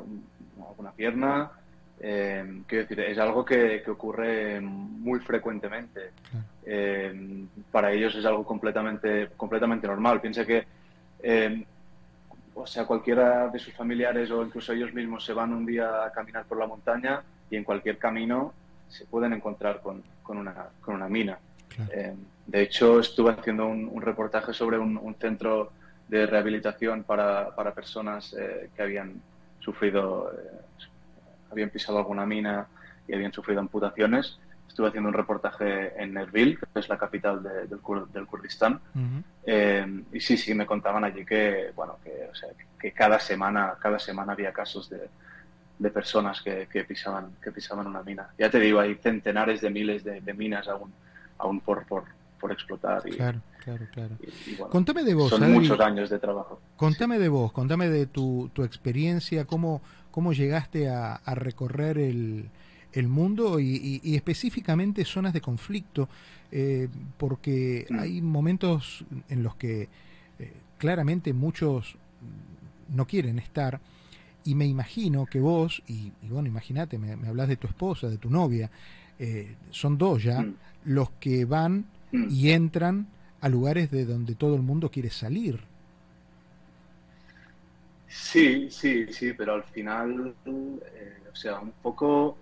alguna 0.67 0.91
pierna. 0.91 1.51
quiero 1.99 2.83
decir, 2.83 2.99
es 2.99 3.17
algo 3.17 3.43
que, 3.45 3.83
ocurre 3.87 4.61
muy 4.61 5.19
frecuentemente. 5.19 6.11
eh, 6.65 7.45
para 7.71 7.91
ellos 7.91 8.15
es 8.15 8.25
algo 8.25 8.45
completamente, 8.45 9.29
completamente 9.35 9.87
normal. 9.87 10.21
Piensa 10.21 10.45
que, 10.45 10.65
eh, 11.23 11.65
o 12.53 12.67
sea, 12.67 12.85
cualquiera 12.85 13.47
de 13.47 13.59
sus 13.59 13.73
familiares 13.73 14.29
o 14.31 14.43
incluso 14.43 14.73
ellos 14.73 14.93
mismos 14.93 15.25
se 15.25 15.33
van 15.33 15.53
un 15.53 15.65
día 15.65 16.05
a 16.05 16.11
caminar 16.11 16.45
por 16.45 16.57
la 16.59 16.67
montaña 16.67 17.21
y 17.51 17.57
en 17.57 17.63
cualquier 17.63 17.99
camino 17.99 18.53
se 18.89 19.05
pueden 19.05 19.33
encontrar 19.33 19.81
con, 19.81 20.01
con, 20.23 20.37
una, 20.37 20.69
con 20.81 20.95
una 20.95 21.07
mina. 21.07 21.37
Eh, 21.91 22.15
de 22.47 22.61
hecho, 22.61 22.99
estuve 22.99 23.31
haciendo 23.31 23.67
un, 23.67 24.01
reportaje 24.01 24.53
sobre 24.53 24.79
un, 24.79 25.15
centro 25.19 25.71
de 26.07 26.25
rehabilitación 26.25 27.03
para, 27.03 27.55
para 27.55 27.73
personas 27.73 28.35
que 28.75 28.81
habían 28.81 29.21
sufrido, 29.59 30.31
habían 31.51 31.69
pisado 31.69 31.99
alguna 31.99 32.25
mina 32.25 32.67
y 33.07 33.13
habían 33.13 33.31
sufrido 33.31 33.59
amputaciones. 33.59 34.37
Estuve 34.67 34.87
haciendo 34.87 35.09
un 35.09 35.15
reportaje 35.15 36.01
en 36.01 36.17
Erbil, 36.17 36.57
que 36.57 36.79
es 36.79 36.87
la 36.87 36.97
capital 36.97 37.43
del, 37.43 37.67
del, 37.67 38.25
Kurdistán, 38.25 38.79
eh, 39.45 40.03
y 40.13 40.19
sí, 40.21 40.37
sí, 40.37 40.53
me 40.53 40.65
contaban 40.65 41.03
allí 41.03 41.25
que, 41.25 41.71
bueno, 41.75 41.97
que, 42.01 42.29
o 42.31 42.35
sea, 42.35 42.49
que 42.79 42.91
cada 42.93 43.19
semana, 43.19 43.75
cada 43.81 43.99
semana 43.99 44.31
había 44.31 44.53
casos 44.53 44.89
de, 44.89 45.09
de 45.81 45.89
personas 45.89 46.41
que, 46.41 46.67
que, 46.71 46.83
pisaban, 46.83 47.31
que 47.41 47.51
pisaban 47.51 47.87
una 47.87 48.03
mina. 48.03 48.29
Ya 48.37 48.51
te 48.51 48.59
digo, 48.59 48.79
hay 48.79 48.95
centenares 48.95 49.61
de 49.61 49.69
miles 49.71 50.03
de, 50.03 50.33
minas 50.33 50.67
aún, 50.67 50.93
aún 51.39 51.59
por, 51.59 51.85
por, 51.87 52.03
por 52.39 52.51
explotar. 52.51 53.01
Y, 53.05 53.11
claro, 53.11 53.41
claro, 53.63 53.87
claro. 53.91 54.15
contame 54.69 55.03
de 55.03 55.15
vos. 55.15 55.29
Son 55.29 55.51
muchos 55.51 55.79
años 55.79 56.09
de 56.11 56.19
trabajo. 56.19 56.61
Contame 56.77 57.17
de 57.17 57.29
vos, 57.29 57.51
contame 57.51 57.89
de 57.89 58.05
tu, 58.05 58.51
tu 58.53 58.63
experiencia, 58.63 59.45
cómo, 59.45 59.81
cómo 60.11 60.33
llegaste 60.33 60.87
a, 60.87 61.15
a 61.15 61.33
recorrer 61.33 61.97
el, 61.97 62.51
el 62.93 63.07
mundo 63.07 63.59
y, 63.59 64.01
específicamente 64.15 65.03
zonas 65.05 65.33
de 65.33 65.41
conflicto, 65.41 66.09
eh, 66.51 66.89
porque 67.17 67.87
mm. 67.89 67.99
hay 67.99 68.21
momentos 68.21 69.03
en 69.29 69.41
los 69.43 69.55
que 69.55 69.89
eh, 70.37 70.53
claramente 70.77 71.33
muchos 71.33 71.95
no 72.89 73.07
quieren 73.07 73.39
estar. 73.39 73.79
Y 74.43 74.55
me 74.55 74.65
imagino 74.65 75.25
que 75.25 75.39
vos, 75.39 75.83
y, 75.87 76.11
bueno, 76.23 76.47
imagínate, 76.47 76.97
me, 76.97 77.13
hablas 77.27 77.47
de 77.47 77.57
tu 77.57 77.67
esposa, 77.67 78.09
de 78.09 78.17
tu 78.17 78.29
novia, 78.29 78.69
eh, 79.19 79.55
son 79.69 79.97
dos 79.97 80.23
ya, 80.23 80.41
mm. 80.41 80.55
los 80.85 81.11
que 81.11 81.45
van 81.45 81.85
mm. 82.11 82.27
y 82.29 82.51
entran 82.51 83.07
a 83.39 83.49
lugares 83.49 83.91
de 83.91 84.05
donde 84.05 84.35
todo 84.35 84.55
el 84.55 84.61
mundo 84.61 84.89
quiere 84.89 85.09
salir. 85.09 85.59
Sí, 88.07 88.69
sí, 88.69 89.07
sí, 89.11 89.33
pero 89.33 89.53
al 89.53 89.63
final, 89.63 90.35
o 90.45 91.35
sea, 91.35 91.59
un 91.59 91.71
poco 91.81 92.37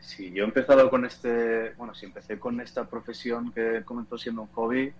si 0.00 0.30
yo 0.32 0.44
he 0.44 0.46
empezado 0.46 0.88
con 0.90 1.04
este, 1.04 1.72
bueno, 1.76 1.94
si 1.94 2.06
empecé 2.06 2.38
con 2.38 2.60
esta 2.60 2.84
profesión 2.84 3.52
que 3.52 3.82
comenzó 3.84 4.16
siendo 4.16 4.42
un 4.42 4.48
hobby, 4.48 4.92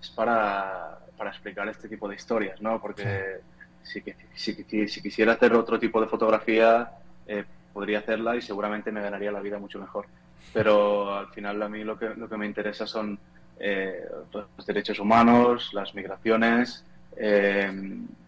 es 0.00 0.10
para, 0.10 0.98
para 1.16 1.30
explicar 1.30 1.68
este 1.68 1.88
tipo 1.88 2.08
de 2.08 2.16
historias, 2.16 2.60
¿no? 2.60 2.80
Porque 2.80 3.40
si, 3.82 4.02
si, 4.34 4.88
si, 4.88 5.02
quisiera 5.02 5.32
hacer 5.32 5.52
otro 5.54 5.78
tipo 5.78 6.00
de 6.00 6.06
fotografía, 6.06 6.90
eh, 7.26 7.44
podría 7.72 8.00
hacerla 8.00 8.36
y 8.36 8.42
seguramente 8.42 8.92
me 8.92 9.02
ganaría 9.02 9.32
la 9.32 9.40
vida 9.40 9.58
mucho 9.58 9.78
mejor. 9.78 10.06
Pero 10.52 11.14
al 11.14 11.28
final 11.28 11.62
a 11.62 11.68
mí 11.68 11.84
lo 11.84 11.98
que, 11.98 12.10
lo 12.14 12.28
que 12.28 12.36
me 12.36 12.46
interesa 12.46 12.86
son 12.86 13.18
eh, 13.58 14.04
los 14.32 14.66
derechos 14.66 14.98
humanos, 14.98 15.70
las 15.72 15.94
migraciones, 15.94 16.84
eh, 17.16 17.70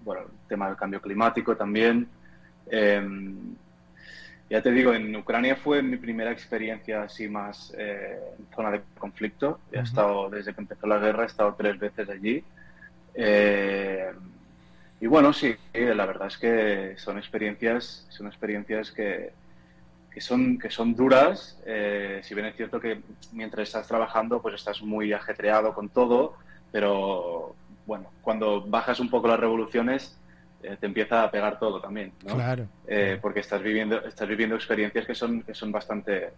bueno, 0.02 0.22
el 0.22 0.48
tema 0.48 0.68
del 0.68 0.76
cambio 0.76 1.00
climático 1.00 1.56
también. 1.56 2.08
Ya 4.50 4.60
te 4.62 4.70
digo, 4.70 4.92
en 4.92 5.16
Ucrania 5.16 5.56
fue 5.56 5.82
mi 5.82 5.96
primera 5.96 6.30
experiencia 6.30 7.02
así 7.02 7.28
más 7.28 7.74
en 7.76 8.46
zona 8.54 8.70
de 8.70 8.82
conflicto. 8.98 9.58
He 9.72 9.80
estado, 9.80 10.28
desde 10.30 10.54
que 10.54 10.60
empezó 10.60 10.86
la 10.86 10.98
guerra, 10.98 11.24
he 11.24 11.26
estado 11.26 11.54
tres 11.54 11.78
veces 11.78 12.08
allí. 12.08 12.44
Eh, 15.04 15.06
y 15.06 15.06
bueno, 15.06 15.32
sí, 15.32 15.54
la 15.74 16.06
verdad 16.06 16.28
es 16.28 16.38
que 16.38 16.94
son 16.96 17.18
experiencias, 17.18 18.06
son 18.08 18.26
experiencias 18.26 18.90
que, 18.90 19.32
que 20.10 20.20
son, 20.20 20.58
que 20.58 20.70
son 20.70 20.94
duras. 20.94 21.60
Eh, 21.66 22.20
si 22.22 22.34
bien 22.34 22.46
es 22.46 22.56
cierto 22.56 22.80
que 22.80 23.02
mientras 23.32 23.68
estás 23.68 23.86
trabajando, 23.86 24.40
pues 24.40 24.54
estás 24.54 24.80
muy 24.82 25.12
ajetreado 25.12 25.74
con 25.74 25.88
todo, 25.88 26.36
pero 26.72 27.54
bueno, 27.86 28.10
cuando 28.22 28.62
bajas 28.62 28.98
un 29.00 29.10
poco 29.10 29.28
las 29.28 29.40
revoluciones, 29.40 30.16
eh, 30.62 30.76
te 30.80 30.86
empieza 30.86 31.22
a 31.22 31.30
pegar 31.30 31.58
todo 31.58 31.80
también, 31.80 32.12
¿no? 32.26 32.34
Claro. 32.34 32.66
Eh, 32.86 33.18
porque 33.20 33.40
estás 33.40 33.62
viviendo, 33.62 34.02
estás 34.06 34.26
viviendo 34.26 34.56
experiencias 34.56 35.06
que 35.06 35.14
son, 35.14 35.42
que 35.42 35.54
son 35.54 35.70
bastante, 35.70 36.30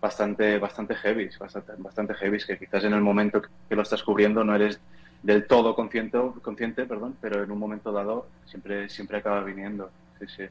bastante, 0.00 0.58
bastante 0.58 0.94
heavy, 0.94 1.28
bastante, 1.40 1.72
bastante 1.78 2.14
heavy, 2.14 2.38
que 2.38 2.56
quizás 2.58 2.84
en 2.84 2.92
el 2.92 3.00
momento 3.00 3.42
que 3.42 3.74
lo 3.74 3.82
estás 3.82 4.04
cubriendo 4.04 4.44
no 4.44 4.54
eres 4.54 4.80
del 5.22 5.46
todo 5.46 5.74
consciente, 5.74 6.18
consciente 6.42 6.86
perdón, 6.86 7.16
pero 7.20 7.42
en 7.42 7.50
un 7.50 7.58
momento 7.58 7.92
dado 7.92 8.28
siempre, 8.46 8.88
siempre 8.88 9.18
acaba 9.18 9.42
viniendo. 9.42 9.90
Sí, 10.18 10.26
sí. 10.36 10.42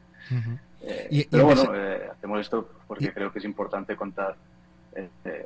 Eh, 0.82 1.28
pero 1.30 1.46
bueno, 1.46 1.72
hacemos 2.12 2.42
esto 2.42 2.70
porque 2.88 3.12
creo 3.12 3.32
que 3.32 3.40
es 3.40 3.46
importante 3.46 3.96
contar, 3.96 4.36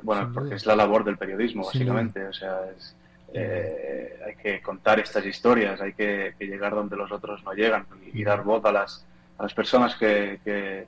bueno, 0.02 0.30
porque 0.32 0.54
es 0.54 0.66
la 0.66 0.76
labor 0.76 1.04
del 1.04 1.18
periodismo, 1.18 1.64
básicamente. 1.64 2.24
O 2.26 2.32
sea, 2.32 2.60
es, 2.76 2.94
eh, 3.34 4.20
hay 4.26 4.34
que 4.36 4.60
contar 4.60 5.00
estas 5.00 5.24
historias, 5.24 5.80
hay 5.80 5.94
que, 5.94 6.34
llegar 6.38 6.74
donde 6.74 6.96
los 6.96 7.10
otros 7.10 7.42
no 7.44 7.52
llegan 7.54 7.86
y, 8.12 8.22
dar 8.24 8.44
voz 8.44 8.64
a 8.64 8.72
las, 8.72 9.04
a 9.38 9.44
las 9.44 9.54
personas 9.54 9.94
que, 9.94 10.38
que, 10.44 10.86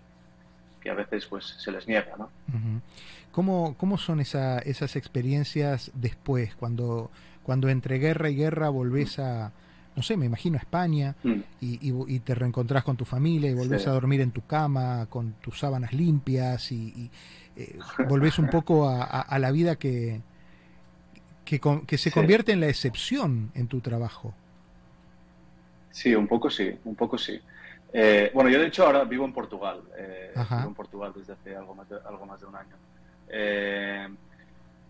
a 0.91 0.95
veces 0.95 1.25
pues 1.25 1.47
se 1.47 1.73
les 1.73 1.89
niega. 1.89 2.15
¿no? 2.19 2.29
¿Cómo, 3.33 3.75
¿Cómo, 3.79 3.97
son 3.97 4.21
esa, 4.21 4.59
esas 4.59 4.97
experiencias 4.97 5.91
después, 5.95 6.55
cuando, 6.55 7.11
cuando 7.45 7.69
entre 7.69 7.99
guerra 7.99 8.31
y 8.31 8.37
guerra 8.37 8.69
volvés 8.71 9.21
a, 9.21 9.53
no 9.95 10.03
sé, 10.03 10.17
me 10.17 10.27
imagino 10.27 10.57
a 10.57 10.61
España 10.61 11.15
mm. 11.23 11.41
y, 11.61 12.19
te 12.21 12.35
reencontrás 12.35 12.83
con 12.83 12.97
tu 12.97 13.05
familia 13.05 13.51
y 13.51 13.55
volvés 13.55 13.87
a 13.87 13.93
dormir 13.93 14.21
en 14.21 14.33
tu 14.33 14.43
cama 14.43 15.07
con 15.09 15.35
tus 15.35 15.61
sábanas 15.61 15.93
limpias 15.93 16.73
y, 16.73 17.11
eh, 17.57 17.79
volvés 18.09 18.39
un 18.39 18.49
poco 18.51 18.89
a 18.89 19.39
la 19.39 19.53
vida 19.53 19.77
que, 19.77 20.21
que, 21.45 21.61
que 21.87 21.99
se 21.99 22.11
convierte 22.11 22.53
en 22.53 22.61
la 22.61 22.69
excepción 22.69 23.51
en 23.55 23.69
tu 23.69 23.81
trabajo. 23.81 24.35
Sí, 25.91 26.15
un 26.15 26.27
poco 26.27 26.51
sí, 26.51 26.77
un 26.85 26.97
poco 26.97 27.19
sí. 27.19 27.41
Eh, 27.93 28.31
bueno, 28.35 28.51
yo 28.51 28.59
de 28.59 28.67
hecho 28.67 28.85
ahora 28.87 29.05
vivo 29.05 29.25
en 29.25 29.33
Portugal. 29.33 29.81
Eh, 29.97 30.33
vivo 30.35 30.69
en 30.69 30.75
Portugal 30.75 31.13
desde 31.15 31.35
hace 31.35 31.55
algo 31.55 31.75
más 31.75 31.89
de, 31.89 31.97
algo 32.05 32.27
más 32.27 32.41
de 32.41 32.47
un 32.47 32.57
año. 32.57 32.77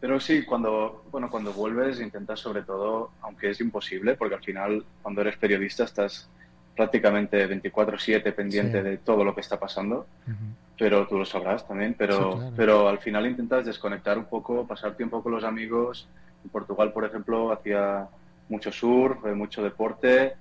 Pero 0.01 0.21
sí, 0.21 0.45
cuando, 0.45 1.05
bueno, 1.11 1.31
cuando 1.31 1.53
vuelves 1.53 2.01
intentas 2.01 2.41
sobre 2.41 2.63
todo, 2.63 3.11
aunque 3.23 3.51
es 3.51 3.61
imposible, 3.61 4.17
porque 4.17 4.35
al 4.35 4.43
final 4.43 4.85
cuando 5.03 5.23
eres 5.23 5.37
periodista 5.37 5.85
estás 5.85 6.29
prácticamente 6.77 7.47
24/7 7.47 8.33
pendiente 8.35 8.83
de 8.83 8.99
todo 8.99 9.25
lo 9.25 9.35
que 9.35 9.41
está 9.41 9.59
pasando, 9.59 10.07
pero 10.79 11.07
tú 11.07 11.17
lo 11.17 11.25
sabrás 11.25 11.67
también, 11.67 11.95
pero, 11.97 12.53
pero 12.57 12.89
al 12.89 12.99
final 12.99 13.27
intentas 13.27 13.65
desconectar 13.65 14.19
un 14.19 14.25
poco, 14.25 14.67
pasar 14.67 14.95
tiempo 14.97 15.23
con 15.23 15.33
los 15.33 15.45
amigos, 15.45 16.09
en 16.43 16.51
Portugal, 16.51 16.93
por 16.93 17.05
ejemplo, 17.05 17.53
hacía 17.53 18.09
mucho 18.49 18.71
surf, 18.71 19.25
eh, 19.27 19.35
mucho 19.35 19.63
deporte. 19.63 20.35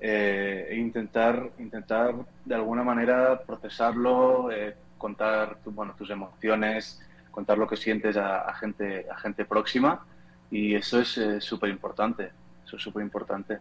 Eh, 0.00 0.66
e 0.70 0.76
intentar, 0.76 1.50
intentar 1.58 2.14
de 2.44 2.54
alguna 2.54 2.82
manera 2.82 3.40
procesarlo, 3.40 4.50
eh, 4.52 4.74
contar 4.98 5.56
bueno, 5.64 5.94
tus 5.96 6.10
emociones, 6.10 7.00
contar 7.34 7.58
lo 7.58 7.66
que 7.66 7.76
sientes 7.76 8.16
a, 8.16 8.52
gente, 8.54 9.06
a 9.10 9.18
gente 9.18 9.44
próxima. 9.44 10.06
Y 10.50 10.74
eso 10.74 11.00
es 11.00 11.18
súper 11.40 11.70
importante. 11.70 12.30
Eso 12.64 12.76
es 12.76 12.82
súper 12.82 13.02
importante. 13.02 13.58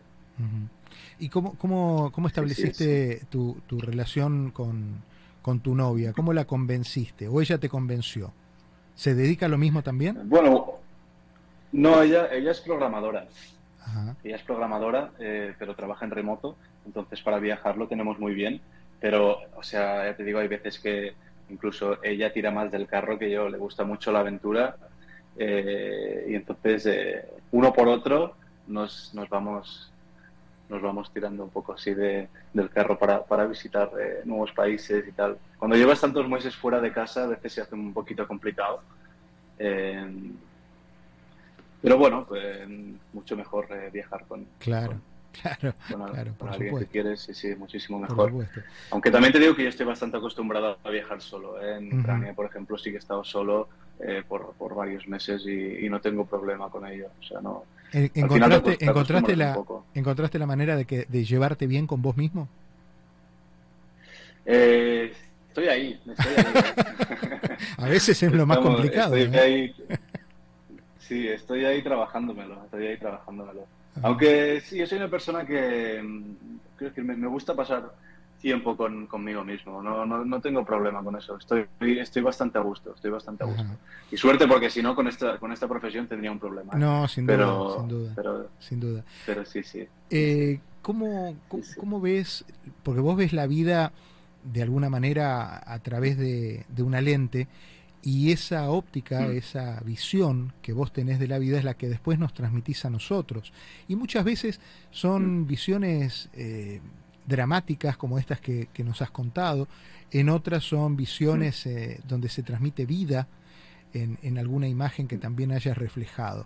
¿Y 1.20 1.30
cómo, 1.30 1.56
cómo, 1.58 2.12
cómo 2.12 2.28
estableciste 2.28 3.22
Tu, 3.30 3.58
tu, 3.68 3.80
relación 3.80 4.52
con, 4.52 5.02
con 5.42 5.60
tu 5.60 5.76
novia? 5.76 6.14
¿Cómo 6.14 6.34
la 6.34 6.46
convenciste? 6.46 7.28
¿O 7.28 7.42
ella 7.42 7.58
te 7.58 7.70
convenció? 7.70 8.32
¿Se 8.96 9.16
dedica 9.16 9.48
a 9.48 9.50
lo 9.50 9.58
mismo 9.58 9.82
también? 9.82 10.30
Bueno, 10.30 10.80
no, 11.72 12.02
ella, 12.02 12.28
ella 12.32 12.52
es 12.52 12.62
programadora. 12.62 13.28
Ella 14.24 14.36
es 14.38 14.44
programadora, 14.44 15.12
eh, 15.20 15.54
pero 15.60 15.76
trabaja 15.76 16.06
en 16.06 16.12
remoto, 16.12 16.56
entonces 16.86 17.22
para 17.22 17.40
viajar 17.40 17.78
lo 17.78 17.88
tenemos 17.88 18.18
muy 18.18 18.34
bien. 18.34 18.62
Pero, 19.02 19.40
o 19.58 19.64
sea, 19.64 20.06
ya 20.06 20.16
te 20.16 20.24
digo, 20.24 20.40
hay 20.40 20.48
veces 20.48 20.80
que 20.80 21.14
incluso 21.50 22.04
ella 22.04 22.32
tira 22.34 22.52
más 22.52 22.72
del 22.72 22.88
carro 22.88 23.18
que 23.18 23.30
yo, 23.30 23.50
le 23.50 23.58
gusta 23.58 23.84
mucho 23.84 24.12
la 24.12 24.20
aventura. 24.20 24.76
Eh, 25.38 26.28
y 26.30 26.36
entonces, 26.36 26.86
eh, 26.86 27.26
uno 27.52 27.74
por 27.74 27.88
otro, 27.88 28.36
nos, 28.68 29.14
nos, 29.14 29.30
vamos 29.30 29.92
nos 30.70 30.82
vamos 30.82 31.12
tirando 31.12 31.44
un 31.44 31.50
poco 31.50 31.74
así 31.74 31.94
de, 31.94 32.28
del 32.54 32.70
carro 32.70 32.98
para, 32.98 33.24
para 33.24 33.46
visitar 33.46 33.92
nuevos 34.26 34.52
países 34.52 35.08
y 35.08 35.12
tal. 35.12 35.38
Cuando 35.58 35.76
llevas 35.76 36.02
tantos 36.02 36.28
meses 36.28 36.56
fuera 36.56 36.80
de 36.80 36.92
casa, 36.92 37.24
a 37.24 37.28
veces 37.28 37.54
se 37.54 37.62
hace 37.62 37.76
un 37.76 37.94
poquito 37.94 38.28
complicado. 38.28 38.82
Pero 41.84 41.98
bueno, 41.98 42.26
pues 42.26 42.66
mucho 43.12 43.36
mejor 43.36 43.68
eh, 43.70 43.90
viajar 43.92 44.24
con. 44.26 44.48
Claro. 44.58 45.02
Claro, 45.42 45.74
claro, 46.12 46.34
por 46.34 46.50
alguien 46.50 46.80
que 46.80 46.86
quieres, 46.86 47.22
sí, 47.22 47.34
sí, 47.34 47.56
muchísimo 47.56 48.00
mejor. 48.00 48.32
Aunque 48.92 49.12
también 49.12 49.34
te 49.34 49.40
digo 49.40 49.56
que 49.56 49.64
yo 49.64 49.70
estoy 49.70 49.86
bastante 49.86 50.18
acostumbrado 50.18 50.78
a 50.84 50.90
viajar 50.90 51.22
solo. 51.22 51.62
¿eh? 51.62 51.78
En 51.78 52.00
Ucrania, 52.00 52.34
por 52.34 52.46
ejemplo, 52.46 52.78
sí 52.78 52.90
que 52.90 52.98
he 52.98 53.00
estado 53.00 53.24
solo 53.24 53.68
eh, 54.00 54.24
por, 54.28 54.54
por, 54.54 54.76
varios 54.76 55.08
meses 55.08 55.46
y, 55.46 55.90
no 55.90 56.00
tengo 56.02 56.26
problema 56.26 56.70
con 56.70 56.86
ello. 56.86 57.08
O 57.20 57.24
sea, 57.24 57.42
no. 57.42 57.64
¿Encontraste, 57.92 58.78
encontraste, 58.80 59.36
la, 59.36 59.58
¿encontraste 59.94 60.40
la 60.40 60.48
manera 60.48 60.76
de, 60.76 60.86
que, 60.86 61.06
de 61.08 61.24
llevarte 61.24 61.68
bien 61.68 61.86
con 61.86 62.02
vos 62.02 62.18
mismo? 62.18 62.48
Eh, 64.46 65.14
estoy 65.48 65.68
ahí, 65.68 66.02
estoy 66.06 66.34
A 67.78 67.86
veces 67.88 68.22
es 68.24 68.32
lo 68.32 68.46
más 68.46 68.58
complicado. 68.58 69.16
sí, 71.00 71.28
estoy 71.28 71.66
ahí 71.66 71.82
trabajándomelo, 71.84 72.64
estoy 72.66 72.88
ahí 72.88 72.98
trabajándomelo. 72.98 73.68
Aunque 74.02 74.62
sí, 74.62 74.78
yo 74.78 74.88
soy 74.88 74.98
una 74.98 75.10
persona 75.10 75.46
que, 75.46 76.02
creo 76.76 76.92
mm, 76.92 76.94
que 76.94 77.04
me, 77.04 77.28
gusta 77.28 77.56
pasar 77.56 77.94
tiempo 78.42 78.76
con, 78.76 79.08
conmigo 79.08 79.44
mismo. 79.44 79.82
No, 79.82 80.06
no, 80.06 80.26
no, 80.26 80.42
tengo 80.42 80.66
problema 80.66 81.04
con 81.04 81.16
eso. 81.16 81.38
Estoy, 81.38 81.66
estoy 81.80 82.22
bastante 82.22 82.58
a 82.58 82.62
gusto. 82.62 82.94
Estoy 82.96 83.12
bastante 83.12 83.44
a 83.44 83.48
gusto. 83.48 83.66
Y 84.12 84.18
suerte 84.18 84.48
porque 84.48 84.70
si 84.70 84.82
no 84.82 84.96
con 84.96 85.08
esta, 85.08 85.38
con 85.38 85.52
esta 85.52 85.68
profesión 85.68 86.08
tendría 86.08 86.32
un 86.32 86.40
problema. 86.40 86.74
No, 86.74 87.08
sin 87.08 87.26
duda, 87.26 87.78
sin 87.78 87.88
duda. 87.88 88.12
Pero, 88.16 88.50
sin 88.60 88.80
duda. 88.80 89.04
Pero 89.26 89.46
sí, 89.46 89.64
sí. 89.64 89.88
Eh, 90.10 90.60
¿cómo, 90.82 91.36
cómo, 91.78 92.02
ves? 92.02 92.44
Porque 92.84 93.00
vos 93.00 93.16
ves 93.16 93.32
la 93.32 93.48
vida 93.48 93.94
de 94.44 94.62
alguna 94.62 94.90
manera 94.90 95.62
a 95.66 95.80
través 95.80 96.18
de, 96.18 96.66
de 96.68 96.84
una 96.84 97.00
lente 97.00 97.48
y 98.04 98.32
esa 98.32 98.70
óptica, 98.70 99.22
mm. 99.22 99.32
esa 99.32 99.80
visión 99.80 100.54
que 100.62 100.74
vos 100.74 100.92
tenés 100.92 101.20
de 101.20 101.28
la 101.28 101.40
vida 101.40 101.58
es 101.58 101.64
la 101.64 101.76
que 101.76 101.88
después 101.88 102.20
nos 102.20 102.34
transmitís 102.34 102.84
a 102.84 102.90
nosotros. 102.90 103.54
Y 103.88 103.96
muchas 103.96 104.26
veces 104.26 104.60
son 104.92 105.42
mm. 105.42 105.48
visiones 105.48 106.30
eh, 106.34 106.82
dramáticas 107.26 107.96
como 107.96 108.20
estas 108.20 108.42
que, 108.42 108.68
nos 108.80 109.02
has 109.02 109.10
contado, 109.10 109.70
en 110.12 110.28
otras 110.28 110.66
son 110.66 110.98
visiones 110.98 111.66
mm. 111.66 111.70
eh, 111.70 112.00
donde 112.06 112.28
se 112.28 112.44
transmite 112.44 112.86
vida 112.86 113.28
en, 113.94 114.38
alguna 114.40 114.68
imagen 114.68 115.08
que 115.08 115.18
también 115.18 115.52
hayas 115.52 115.78
reflejado. 115.78 116.46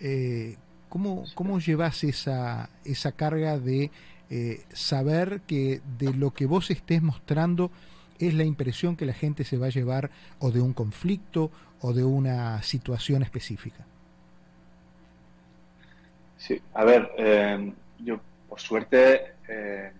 Eh, 0.00 0.56
¿cómo, 0.88 1.24
¿Cómo 1.34 1.58
llevas 1.58 2.02
esa, 2.04 2.70
esa 2.84 3.12
carga 3.12 3.58
de 3.58 3.90
saber 4.72 5.40
que 5.46 5.80
de 5.98 6.12
lo 6.12 6.32
que 6.32 6.46
vos 6.46 6.70
estés 6.70 7.02
mostrando 7.02 7.72
es 8.18 8.34
la 8.34 8.44
impresión 8.44 8.96
que 8.96 9.06
la 9.06 9.12
gente 9.12 9.44
se 9.44 9.56
va 9.56 9.66
a 9.66 9.70
llevar 9.70 10.10
o 10.38 10.50
de 10.50 10.60
un 10.60 10.72
conflicto 10.72 11.50
o 11.80 11.92
de 11.92 12.04
una 12.04 12.62
situación 12.62 13.22
específica? 13.22 13.84
Sí, 16.36 16.60
a 16.74 16.84
ver, 16.84 17.10
yo 17.98 18.20
por 18.48 18.60
suerte 18.60 19.32
eh, 19.48 19.92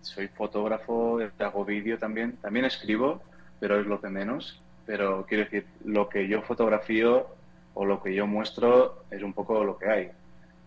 soy 0.00 0.28
fotógrafo, 0.28 1.18
hago 1.38 1.64
vídeo 1.64 1.98
también, 1.98 2.36
también 2.36 2.64
escribo, 2.64 3.22
pero 3.60 3.80
es 3.80 3.86
lo 3.86 4.00
que 4.00 4.08
menos. 4.08 4.60
Pero 4.86 5.24
quiero 5.26 5.44
decir, 5.44 5.66
lo 5.84 6.08
que 6.08 6.26
yo 6.26 6.42
fotografío 6.42 7.28
o 7.74 7.84
lo 7.84 8.02
que 8.02 8.14
yo 8.14 8.26
muestro 8.26 9.04
es 9.10 9.22
un 9.22 9.32
poco 9.32 9.64
lo 9.64 9.78
que 9.78 9.88
hay. 9.88 10.10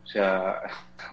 O 0.04 0.08
sea, 0.08 0.62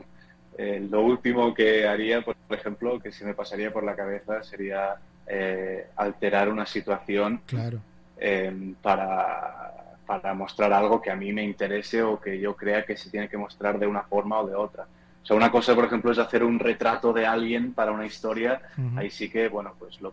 eh, 0.59 0.87
lo 0.89 1.03
último 1.03 1.53
que 1.55 1.87
haría, 1.87 2.23
por 2.23 2.37
ejemplo, 2.51 3.01
que 3.01 3.13
se 3.13 3.25
me 3.25 3.35
pasaría 3.35 3.73
por 3.73 3.85
la 3.85 3.97
cabeza 3.97 4.43
sería 4.43 4.97
eh, 5.27 5.87
alterar 5.97 6.49
una 6.49 6.67
situación 6.67 7.41
claro. 7.47 7.81
Em, 8.25 8.75
para, 8.75 9.97
para 10.07 10.33
mostrar 10.33 10.73
algo 10.73 11.03
que 11.03 11.11
a 11.11 11.17
mí 11.17 11.33
me 11.33 11.43
interese 11.43 12.03
o 12.03 12.21
que 12.21 12.39
yo 12.39 12.55
crea 12.55 12.85
que 12.85 12.97
se 12.97 13.11
tiene 13.11 13.29
que 13.29 13.37
mostrar 13.37 13.81
de 13.81 13.87
una 13.89 14.03
forma 14.03 14.39
o 14.41 14.47
de 14.47 14.55
otra. 14.55 14.87
O 15.23 15.27
sea, 15.27 15.37
una 15.37 15.51
cosa, 15.51 15.75
por 15.75 15.85
ejemplo, 15.85 16.13
es 16.13 16.19
hacer 16.19 16.45
un 16.45 16.59
retrato 16.59 17.13
de 17.13 17.27
alguien 17.27 17.73
para 17.73 17.93
una 17.93 18.07
historia. 18.07 18.61
Ahí 18.97 19.11
sí 19.11 19.29
que, 19.29 19.49
bueno, 19.49 19.75
pues 19.79 20.01
lo, 20.01 20.13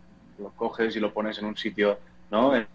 coges 0.56 0.96
y 0.96 1.00
lo 1.00 1.14
pones 1.14 1.38
en 1.40 1.46
un 1.46 1.58
sitio, 1.58 2.00
¿no? 2.32 2.56
En, 2.56 2.68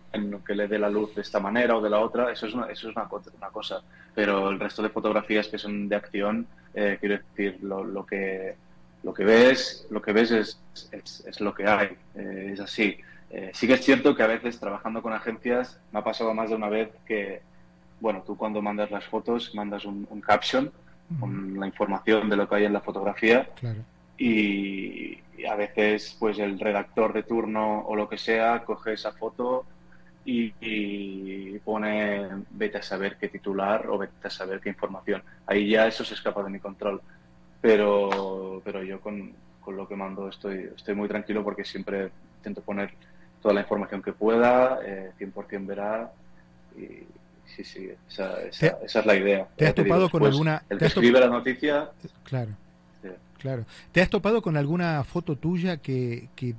que 0.47 0.55
le 0.55 0.69
dé 0.69 0.79
la 0.79 0.89
luz 0.89 1.15
de 1.15 1.23
esta 1.23 1.41
manera 1.41 1.77
o 1.77 1.81
de 1.81 1.91
la 1.91 2.01
otra. 2.01 2.31
Eso 2.31 2.47
es 2.47 2.55
una, 2.55 2.67
eso 2.67 2.89
es 2.89 2.97
una, 2.97 3.09
una 3.37 3.49
cosa. 3.49 3.83
Pero 4.15 4.51
el 4.51 4.61
resto 4.61 4.83
de 4.83 4.89
fotografías 4.89 5.49
que 5.49 5.59
son 5.59 5.89
de 5.89 5.97
acción, 5.97 6.47
eh, 6.75 6.97
quiero 7.01 7.19
decir, 7.19 7.59
lo, 7.63 7.83
lo, 7.83 8.05
que 8.07 8.55
lo 9.05 9.15
que 9.15 9.25
ves, 9.25 9.87
lo 9.91 10.03
que 10.03 10.13
ves 10.13 10.31
es, 10.31 10.61
es, 10.91 11.41
lo 11.41 11.55
que 11.55 11.67
hay. 11.67 11.97
Eh, 12.15 12.51
es 12.53 12.61
así. 12.61 12.97
Eh, 13.31 13.51
sí 13.55 13.67
que 13.67 13.75
es 13.75 13.85
cierto 13.85 14.17
que 14.17 14.23
a 14.23 14.27
veces 14.27 14.59
trabajando 14.59 15.03
con 15.03 15.13
agencias 15.13 15.79
me 15.93 16.01
ha 16.01 16.05
pasado 16.05 16.35
más 16.35 16.51
de 16.51 16.57
una 16.57 16.69
vez 16.69 16.91
que, 17.07 17.43
bueno, 18.01 18.23
tú 18.27 18.37
cuando 18.37 18.63
mandas 18.63 18.91
las 18.91 19.05
fotos 19.05 19.55
mandas 19.55 19.85
un 19.85 20.21
caption 20.21 20.73
con 21.21 21.59
la 21.59 21.67
información 21.67 22.29
de 22.29 22.37
lo 22.37 22.49
que 22.49 22.57
hay 22.57 22.65
en 22.65 22.73
la 22.73 22.81
fotografía. 22.81 23.49
Y, 24.17 25.19
a 25.49 25.57
veces, 25.57 26.17
pues 26.19 26.39
el 26.39 26.59
redactor 26.59 27.13
de 27.13 27.25
turno 27.25 27.81
o 27.81 27.97
lo 27.97 28.09
que 28.09 28.17
sea 28.17 28.65
coge 28.65 28.95
esa 28.95 29.13
foto 29.13 29.67
y, 30.25 31.59
pone 31.59 32.29
vete 32.51 32.79
a 32.79 32.83
saber 32.83 33.17
qué 33.19 33.29
titular 33.29 33.89
o 33.89 33.99
vete 33.99 34.29
a 34.29 34.31
saber 34.31 34.61
qué 34.61 34.71
información. 34.71 35.23
Ahí 35.47 35.71
ya 35.71 35.87
eso 35.87 36.05
se 36.05 36.15
escapa 36.15 36.43
de 36.43 36.51
mi 36.51 36.61
control. 36.61 37.03
Pero, 37.65 38.61
pero 38.63 38.83
yo 38.83 39.01
con, 39.01 39.33
con 39.63 39.75
lo 39.75 39.89
que 39.89 39.97
mando 39.97 40.29
estoy, 40.29 40.69
estoy 40.77 40.95
muy 40.95 41.09
tranquilo 41.09 41.43
porque 41.43 41.65
siempre 41.65 42.11
intento 42.37 42.61
poner 42.61 42.91
toda 43.41 43.55
la 43.55 43.63
información 43.63 44.03
que 44.03 44.13
pueda, 44.13 44.81
eh, 44.85 45.13
100% 45.19 45.65
verá 45.65 46.13
y, 46.77 47.07
sí, 47.57 47.65
sí, 47.65 47.89
esa, 48.07 48.43
es 48.43 49.07
la 49.07 49.17
idea. 49.17 49.49
¿Te 49.57 49.67
has 49.67 49.75
topado 49.75 50.11
con 50.11 50.27
alguna... 50.27 50.63
El 50.69 50.77
que 50.77 50.85
escribe 50.85 51.19
la 51.19 51.29
noticia... 51.29 51.89
Claro, 52.25 52.51
claro. 53.39 53.65
¿Te 53.93 54.03
has 54.03 54.11
topado 54.11 54.43
con 54.43 54.59
alguna 54.59 55.03
foto 55.03 55.37
tuya 55.37 55.79
que, 55.79 56.29
que 56.37 56.55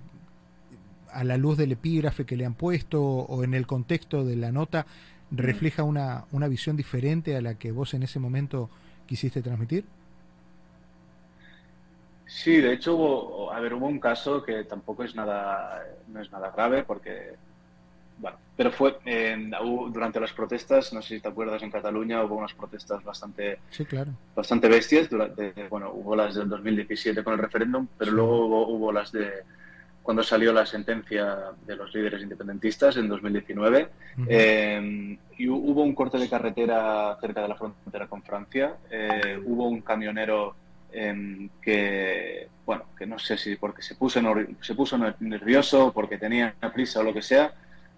a 1.12 1.24
la 1.24 1.38
luz 1.38 1.56
del 1.56 1.74
epígrafe 1.74 2.26
que 2.26 2.36
le 2.36 2.48
han 2.48 2.56
puesto 2.56 3.04
o 3.04 3.44
en 3.44 3.54
el 3.54 3.68
contexto 3.68 4.26
de 4.26 4.38
la 4.38 4.52
nota 4.52 4.88
refleja 5.30 5.84
una, 5.84 6.26
una 6.32 6.48
visión 6.48 6.76
diferente 6.76 7.36
a 7.36 7.42
la 7.42 7.54
que 7.54 7.72
vos 7.72 7.94
en 7.94 8.02
ese 8.02 8.18
momento 8.18 8.72
quisiste 9.06 9.44
transmitir? 9.44 9.86
Sí, 12.28 12.58
de 12.58 12.74
hecho, 12.74 12.96
hubo, 12.96 13.52
a 13.52 13.60
ver, 13.60 13.74
hubo 13.74 13.88
un 13.88 14.00
caso 14.00 14.44
que 14.44 14.64
tampoco 14.64 15.04
es 15.04 15.16
nada, 15.16 15.84
no 16.08 16.22
es 16.22 16.32
nada 16.32 16.52
grave 16.52 16.84
porque 16.84 17.36
bueno, 18.18 18.38
pero 18.56 18.72
fue 18.72 18.98
durante 19.90 20.20
las 20.20 20.32
protestas, 20.32 20.94
no 20.94 21.02
sé 21.02 21.16
si 21.16 21.22
te 21.22 21.28
acuerdas, 21.28 21.62
en 21.64 21.72
Cataluña 21.72 22.24
hubo 22.24 22.36
unas 22.36 22.54
protestas 22.54 23.04
bastante, 23.04 23.60
claro. 23.88 24.12
bastante 24.34 24.70
bestias. 24.70 25.10
Durante, 25.10 25.54
bueno, 25.70 25.92
hubo 25.94 26.16
las 26.16 26.36
del 26.36 26.48
2017 26.48 27.24
con 27.24 27.34
el 27.34 27.40
referéndum, 27.40 27.88
pero 27.98 28.12
luego 28.12 28.68
hubo, 28.68 28.92
las 28.92 29.12
de 29.12 29.44
cuando 30.02 30.24
salió 30.24 30.54
la 30.54 30.66
sentencia 30.66 31.52
de 31.66 31.76
los 31.76 31.94
líderes 31.94 32.22
independentistas 32.22 32.96
en 32.96 33.10
2019. 33.10 33.90
Em, 34.28 35.18
y 35.38 35.50
hubo 35.50 35.84
un 35.84 35.94
corte 35.94 36.18
de 36.18 36.30
carretera 36.30 37.18
cerca 37.20 37.42
de 37.42 37.48
la 37.50 37.56
frontera 37.56 38.08
con 38.08 38.22
Francia. 38.24 38.76
Eh, 38.90 39.42
hubo 39.44 39.68
un 39.68 39.82
camionero 39.82 40.56
em, 40.96 41.50
que, 41.62 42.48
bueno, 42.66 42.86
que 42.98 43.06
no 43.06 43.20
sé 43.20 43.38
si 43.38 43.58
porque 43.58 43.82
se 43.82 43.96
puso, 43.96 44.22
se 44.62 44.76
puso 44.76 44.98
nervioso, 45.20 45.92
porque 45.94 46.18
tenía 46.18 46.56
prisa 46.74 47.02
o 47.02 47.04
lo 47.04 47.14
que 47.14 47.22
sea, 47.22 47.54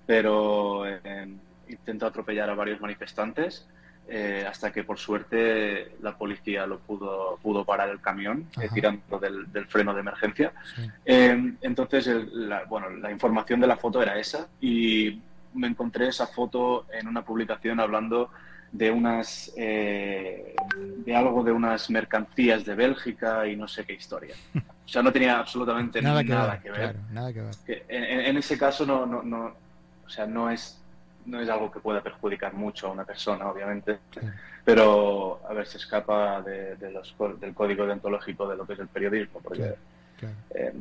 pero 0.05 0.87
eh, 0.87 1.27
intentó 1.69 2.07
atropellar 2.07 2.49
a 2.49 2.55
varios 2.55 2.81
manifestantes 2.81 3.67
eh, 4.09 4.45
hasta 4.49 4.71
que 4.71 4.83
por 4.83 4.97
suerte 4.97 5.91
la 6.01 6.17
policía 6.17 6.65
lo 6.65 6.79
pudo, 6.79 7.37
pudo 7.41 7.65
parar 7.65 7.89
el 7.89 7.99
camión 7.99 8.47
eh, 8.61 8.69
tirando 8.73 9.19
del, 9.19 9.67
freno 9.67 9.93
de 9.93 9.99
emergencia. 9.99 10.53
entonces, 11.05 12.07
la, 12.31 12.63
bueno, 12.63 12.89
la 12.89 13.11
información 13.11 13.59
de 13.59 13.67
la 13.67 13.77
foto 13.77 14.01
era 14.01 14.17
esa 14.17 14.47
y 14.61 15.21
me 15.53 15.67
encontré 15.67 16.07
esa 16.07 16.25
foto 16.25 16.85
en 16.91 17.07
una 17.07 17.23
publicación 17.23 17.79
hablando 17.79 18.31
de 18.71 18.91
unas 18.91 19.53
de 19.55 21.15
algo 21.15 21.43
de 21.43 21.51
unas 21.51 21.89
mercancías 21.89 22.65
de 22.65 22.75
Bélgica 22.75 23.47
y 23.47 23.55
no 23.55 23.67
sé 23.67 23.85
qué 23.85 23.93
historia. 23.93 24.35
O 24.55 24.89
sea, 24.89 25.01
no 25.01 25.11
tenía 25.11 25.39
absolutamente 25.39 26.01
nada, 26.01 26.23
que, 26.23 26.71
ver, 26.71 26.95
nada 27.11 27.33
que 27.33 27.41
ver. 27.41 27.85
En, 27.89 28.37
ese 28.37 28.57
caso 28.57 28.85
no, 28.85 29.05
no 29.05 29.53
o 30.07 30.09
sea, 30.09 30.25
no 30.25 30.49
es, 30.49 30.79
no 31.25 31.41
es 31.41 31.49
algo 31.49 31.69
que 31.69 31.79
pueda 31.79 32.01
perjudicar 32.01 32.53
mucho 32.53 32.87
a 32.87 32.91
una 32.91 33.03
persona, 33.03 33.49
obviamente, 33.49 33.99
pero 34.63 35.41
a 35.47 35.53
ver, 35.53 35.67
se 35.67 35.77
escapa 35.77 36.41
de, 36.41 36.77
los, 36.91 37.13
del 37.39 37.53
código 37.53 37.85
deontológico 37.85 38.47
de 38.47 38.55
lo 38.55 38.65
que 38.65 38.73
es 38.73 38.79
el 38.79 38.87
periodismo, 38.87 39.41
porque... 39.41 39.75
Eh, 40.55 40.73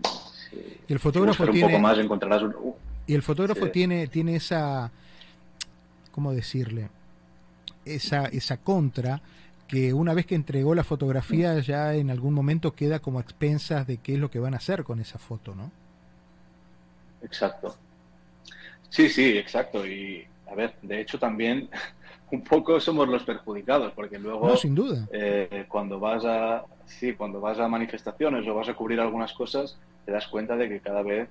y 0.89 0.93
el 0.93 0.99
fotógrafo 0.99 1.45
tiene, 1.45 1.65
un 1.65 1.73
poco 1.73 1.83
más 1.83 1.99
encontrarás 1.99 2.43
uh, 2.43 2.75
y 3.07 3.15
el 3.15 3.21
fotógrafo 3.21 3.69
tiene 3.69 4.07
tiene 4.07 4.37
esa 4.37 4.91
cómo 6.11 6.33
decirle 6.33 6.89
esa 7.87 8.27
esa 8.27 8.59
contra 8.59 9.21
que 9.67 9.93
una 9.93 10.15
vez 10.15 10.27
que 10.27 10.35
entregó 10.35 10.75
la 10.75 10.85
fotografía 10.85 11.59
ya 11.59 11.95
en 11.95 12.11
algún 12.11 12.35
momento 12.35 12.75
queda 12.75 13.01
como 13.01 13.19
a 13.19 13.23
expensas 13.23 13.87
de 13.87 13.99
qué 13.99 14.15
es 14.15 14.19
lo 14.19 14.31
que 14.31 14.39
van 14.39 14.55
a 14.55 14.59
hacer 14.59 14.85
con 14.85 15.01
esa 15.01 15.19
foto, 15.19 15.55
¿no? 15.55 15.71
Exacto. 17.23 17.77
Sí, 18.89 19.09
sí, 19.09 19.37
exacto. 19.37 19.87
Y 19.87 20.25
a 20.51 20.55
ver, 20.55 20.75
de 20.83 21.01
hecho 21.01 21.19
también 21.19 21.69
un 22.31 22.43
poco 22.43 22.81
somos 22.81 23.09
los 23.09 23.25
perjudicados, 23.25 23.93
porque 23.93 24.19
luego, 24.19 24.57
sin 24.57 24.75
duda. 24.75 25.07
Eh, 25.13 25.67
cuando 25.69 25.99
vas 25.99 26.25
a, 26.25 26.65
sí, 26.85 27.15
cuando 27.15 27.41
vas 27.41 27.59
a 27.59 27.69
manifestaciones 27.69 28.47
o 28.47 28.55
vas 28.55 28.69
a 28.69 28.75
cubrir 28.75 29.01
algunas 29.01 29.33
cosas, 29.33 29.79
te 30.05 30.13
das 30.13 30.27
cuenta 30.29 30.57
de 30.57 30.69
que 30.69 30.81
cada 30.81 31.03
vez 31.03 31.29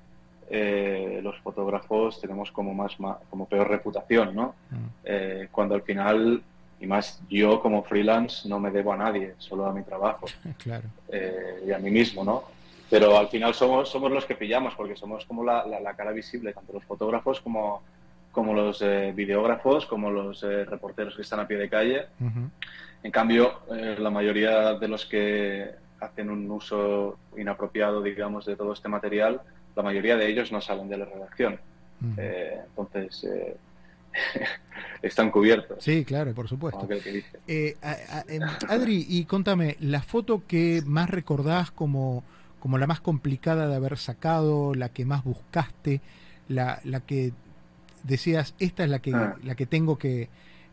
eh, 0.49 1.21
los 1.23 1.39
fotógrafos 1.39 2.21
tenemos 2.21 2.51
como 2.51 2.73
más, 2.73 2.95
como 3.29 3.47
peor 3.47 3.67
reputación, 3.67 4.35
¿no? 4.35 4.55
Mm. 4.69 4.75
Eh, 5.03 5.47
cuando 5.51 5.73
al 5.75 5.81
final, 5.81 6.43
y 6.79 6.85
más 6.85 7.21
yo 7.29 7.59
como 7.61 7.83
freelance, 7.83 8.47
no 8.47 8.59
me 8.59 8.69
debo 8.69 8.93
a 8.93 8.97
nadie, 8.97 9.33
solo 9.39 9.65
a 9.65 9.73
mi 9.73 9.83
trabajo. 9.83 10.27
Claro. 10.59 10.83
Eh, 11.09 11.63
y 11.67 11.71
a 11.71 11.79
mí 11.79 11.89
mismo, 11.89 12.23
¿no? 12.23 12.43
Pero 12.89 13.17
al 13.17 13.27
final 13.29 13.53
somos, 13.55 13.89
somos 13.89 14.11
los 14.11 14.25
que 14.25 14.35
pillamos, 14.35 14.75
porque 14.75 14.95
somos 14.95 15.25
como 15.25 15.43
la, 15.43 15.65
la, 15.65 15.93
cara 15.95 16.11
visible, 16.11 16.53
tanto 16.53 16.73
los 16.73 16.83
fotógrafos 16.83 17.41
como, 17.41 17.81
como 18.31 18.53
los 18.53 18.83
videógrafos, 19.15 19.87
como 19.87 20.11
los 20.11 20.41
reporteros 20.41 21.15
que 21.15 21.23
están 21.23 21.39
a 21.39 21.47
pie 21.47 21.57
de 21.57 21.67
calle. 21.67 22.05
En 23.01 23.11
cambio, 23.11 23.61
la 23.97 24.11
mayoría 24.11 24.75
de 24.75 24.87
los 24.87 25.05
que 25.07 25.71
hacen 25.99 26.29
un 26.29 26.49
uso 26.51 27.17
inapropiado, 27.35 28.03
digamos, 28.03 28.45
de 28.45 28.55
todo 28.55 28.73
este 28.73 28.87
material, 28.87 29.41
la 29.75 29.83
mayoría 29.83 30.15
de 30.15 30.27
ellos 30.27 30.51
no 30.51 30.61
salen 30.61 30.89
de 30.89 30.97
la 30.97 31.05
redacción. 31.05 31.59
Eh, 32.17 32.59
entonces, 32.69 33.23
eh, 33.23 33.57
están 35.01 35.31
cubiertos. 35.31 35.83
Sí, 35.83 36.05
claro, 36.05 36.33
por 36.33 36.47
supuesto. 36.47 36.87
Eh, 37.47 37.75
em, 38.27 38.41
Adri, 38.69 39.05
y 39.07 39.25
contame, 39.25 39.77
la 39.79 40.01
foto 40.01 40.43
que 40.47 40.81
más 40.85 41.09
recordás 41.09 41.71
como, 41.71 42.23
como 42.59 42.77
la 42.77 42.87
más 42.87 43.01
complicada 43.01 43.67
de 43.67 43.75
haber 43.75 43.97
sacado, 43.97 44.73
la 44.75 44.89
que 44.89 45.05
más 45.05 45.23
buscaste, 45.23 46.01
la, 46.47 46.79
la 46.83 47.01
que 47.01 47.33
decías, 48.03 48.55
esta 48.59 48.83
es 48.83 48.89
la 48.89 48.99
que, 48.99 49.13
ah. 49.13 49.35
la 49.43 49.55
que 49.55 49.65
tengo 49.65 49.97
que, 49.97 50.29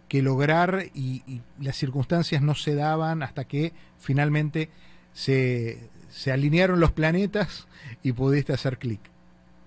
que 0.08 0.22
lograr 0.22 0.86
y, 0.94 1.22
y, 1.26 1.40
las 1.60 1.76
circunstancias 1.76 2.42
no 2.42 2.54
se 2.54 2.74
daban 2.74 3.22
hasta 3.22 3.44
que 3.44 3.72
finalmente 3.98 4.68
se, 5.12 5.88
se 6.12 6.30
alinearon 6.30 6.78
los 6.78 6.92
planetas 6.92 7.66
y 8.02 8.12
pudiste 8.12 8.52
hacer 8.52 8.78
clic. 8.78 9.00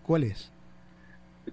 ¿Cuál 0.04 0.24
es? 0.24 0.52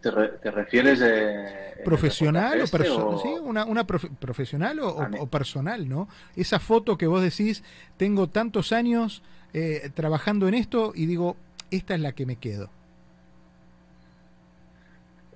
¿Te, 0.01 0.11
refieres 0.51 1.01
de... 1.01 1.83
¿Profesional 1.85 2.61
o, 2.61 2.65
este 2.65 2.85
¿sí? 2.85 3.29
una, 3.43 3.65
una 3.65 3.85
profesional 3.85 4.79
o, 4.81 5.27
personal, 5.27 5.89
no? 5.89 6.09
Esa 6.37 6.59
foto 6.59 6.97
que 6.97 7.07
vos 7.07 7.23
decís, 7.23 7.65
tengo 7.97 8.29
tantos 8.29 8.73
años 8.73 9.23
eh, 9.53 9.91
trabajando 9.95 10.49
en 10.49 10.55
esto 10.55 10.93
y 10.95 11.07
digo, 11.07 11.37
esta 11.71 11.95
es 11.95 12.01
la 12.01 12.13
que 12.13 12.27
me 12.27 12.37
quedo. 12.37 12.71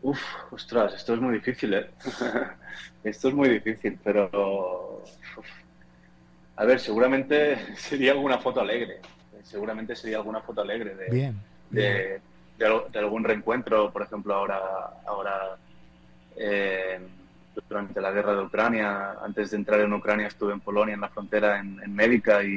Uf, 0.03 0.21
ostras, 0.53 0.95
esto 0.95 1.14
es 1.14 1.21
muy 1.21 1.35
difícil, 1.35 1.75
¿eh? 1.75 1.90
esto 3.05 3.29
es 3.29 3.35
muy 3.35 3.49
difícil, 3.49 3.99
pero... 4.05 5.03
A 6.57 6.64
ver, 6.64 6.81
seguramente 6.81 7.59
sería 7.77 8.12
alguna 8.12 8.38
foto 8.38 8.61
alegre. 8.61 9.01
Seguramente 9.47 9.95
sería 9.95 10.17
alguna 10.17 10.41
foto 10.41 10.61
alegre 10.61 10.95
de, 10.95 12.21
de, 12.59 12.99
algún 12.99 13.25
reencuentro, 13.25 13.93
por 13.93 14.03
ejemplo, 14.03 14.35
ahora, 14.35 14.61
ahora 15.07 15.57
eh, 16.37 16.99
durante 17.69 18.01
la 18.01 18.11
guerra 18.11 18.35
de 18.35 18.43
Ucrania, 18.43 19.13
antes 19.23 19.51
de 19.51 19.57
entrar 19.57 19.81
en 19.81 19.93
Ucrania 19.93 20.27
estuve 20.27 20.53
en 20.53 20.61
Polonia, 20.61 20.95
en 20.95 21.01
la 21.01 21.09
frontera, 21.09 21.61
en, 21.61 21.81
en 21.83 21.95
Médica, 21.95 22.43
y 22.43 22.57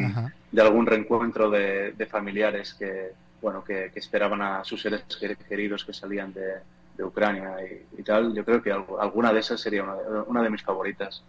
de 0.52 0.62
algún 0.62 0.86
reencuentro 0.86 1.50
de, 1.50 2.08
familiares 2.10 2.74
que, 2.74 3.12
bueno, 3.42 3.64
que, 3.64 3.92
esperaban 3.96 4.42
a 4.42 4.64
sus 4.64 4.82
seres 4.82 5.04
queridos 5.48 5.86
que 5.86 5.94
salían 5.94 6.34
de, 6.34 6.56
de 6.98 7.04
Ucrania 7.04 7.56
y, 7.98 8.02
tal, 8.02 8.34
yo 8.34 8.44
creo 8.44 8.62
que 8.64 8.72
alguna 8.72 9.32
de 9.32 9.40
esas 9.42 9.62
sería 9.62 9.84
una, 10.28 10.42
de 10.42 10.50
mis 10.50 10.64
favoritas. 10.64 11.24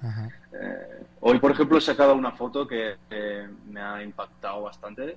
Eh, 0.52 1.04
hoy, 1.20 1.38
por 1.38 1.50
ejemplo, 1.52 1.76
he 1.76 1.82
sacado 1.82 2.14
una 2.14 2.32
foto 2.32 2.66
que 2.66 2.96
me 3.68 3.80
ha 3.80 4.02
impactado 4.02 4.62
bastante 4.62 5.16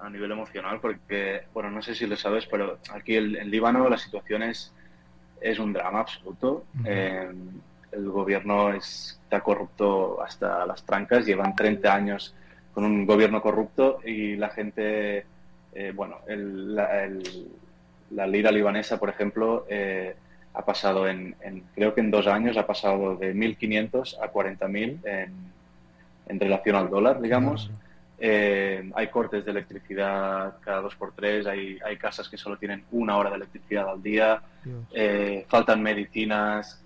a 0.00 0.10
nivel 0.10 0.32
emocional 0.32 0.80
porque, 0.80 1.42
bueno, 1.52 1.70
no 1.70 1.82
sé 1.82 1.94
si 1.94 2.06
lo 2.06 2.16
sabes, 2.16 2.46
pero 2.46 2.78
aquí 2.92 3.16
en 3.16 3.50
Líbano 3.50 3.88
la 3.88 3.98
situación 3.98 4.42
es, 4.42 4.72
es 5.40 5.58
un 5.58 5.72
drama 5.72 6.00
absoluto. 6.00 6.64
Eh, 6.84 7.30
el 7.92 8.10
gobierno 8.10 8.72
está 8.72 9.40
corrupto 9.40 10.22
hasta 10.22 10.64
las 10.66 10.84
trancas, 10.84 11.26
llevan 11.26 11.54
30 11.54 11.94
años 11.94 12.34
con 12.72 12.84
un 12.84 13.04
gobierno 13.04 13.42
corrupto 13.42 14.00
y 14.04 14.36
la 14.36 14.50
gente, 14.50 15.26
eh, 15.74 15.92
bueno, 15.94 16.18
el, 16.28 16.76
la 18.10 18.26
lira 18.26 18.52
libanesa, 18.52 18.98
por 18.98 19.08
ejemplo, 19.08 19.66
eh, 19.68 20.14
ha 20.54 20.64
pasado 20.64 21.08
en, 21.08 21.34
creo 21.74 21.94
que 21.94 22.00
en 22.00 22.10
dos 22.10 22.26
años, 22.26 22.56
ha 22.56 22.66
pasado 22.66 23.16
de 23.16 23.34
1.500 23.34 24.18
a 24.20 24.32
40.000 24.32 25.06
en, 25.06 25.32
en 26.26 26.40
relación 26.40 26.76
al 26.76 26.90
dólar, 26.90 27.20
digamos. 27.20 27.70
Eh, 28.22 28.90
hay 28.94 29.06
cortes 29.08 29.44
de 29.44 29.50
electricidad 29.50 30.58
cada 30.60 30.82
dos 30.82 30.94
por 30.94 31.12
tres, 31.12 31.46
hay, 31.46 31.78
hay 31.84 31.96
casas 31.96 32.28
que 32.28 32.36
solo 32.36 32.58
tienen 32.58 32.84
una 32.90 33.16
hora 33.16 33.30
de 33.30 33.36
electricidad 33.36 33.88
al 33.88 34.02
día, 34.02 34.42
eh, 34.92 35.46
faltan 35.48 35.82
medicinas, 35.82 36.84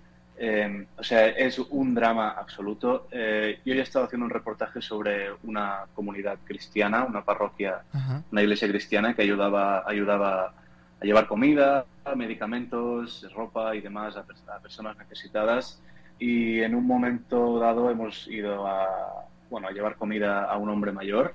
o 0.97 1.03
sea, 1.03 1.27
es 1.27 1.59
un 1.59 1.93
drama 1.93 2.31
absoluto. 2.31 3.07
yo 3.11 3.73
ya 3.73 3.81
he 3.81 3.81
estado 3.81 4.05
haciendo 4.05 4.25
un 4.25 4.31
reportaje 4.31 4.81
sobre 4.81 5.31
una 5.43 5.85
comunidad 5.93 6.37
cristiana, 6.45 7.03
una 7.03 7.23
parroquia, 7.23 7.81
una 8.31 8.41
iglesia 8.41 8.67
cristiana 8.67 9.13
que 9.13 9.21
ayudaba, 9.21 9.83
ayudaba 9.85 10.53
a 11.01 11.05
llevar 11.05 11.27
comida, 11.27 11.85
medicamentos, 12.15 13.25
ropa 13.33 13.75
y 13.75 13.81
demás 13.81 14.15
a, 14.17 14.23
personas 14.61 14.97
necesitadas. 14.97 15.81
Y 16.19 16.61
en 16.61 16.75
un 16.75 16.87
momento 16.87 17.59
dado 17.59 17.89
hemos 17.89 18.27
ido 18.27 18.67
a, 18.67 19.25
bueno, 19.49 19.67
a 19.67 19.71
llevar 19.71 19.95
comida 19.95 20.43
a 20.43 20.57
un 20.57 20.69
hombre 20.69 20.91
mayor 20.91 21.33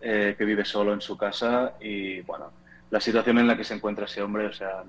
eh, 0.00 0.34
que 0.38 0.44
vive 0.44 0.64
solo 0.64 0.92
en 0.92 1.00
su 1.00 1.16
casa 1.16 1.74
y 1.80 2.20
bueno, 2.22 2.52
la 2.90 3.00
situación 3.00 3.38
en 3.38 3.46
la 3.48 3.56
que 3.56 3.64
se 3.64 3.74
encuentra 3.74 4.04
ese 4.04 4.22
hombre, 4.22 4.46
o 4.46 4.52
sea, 4.52 4.82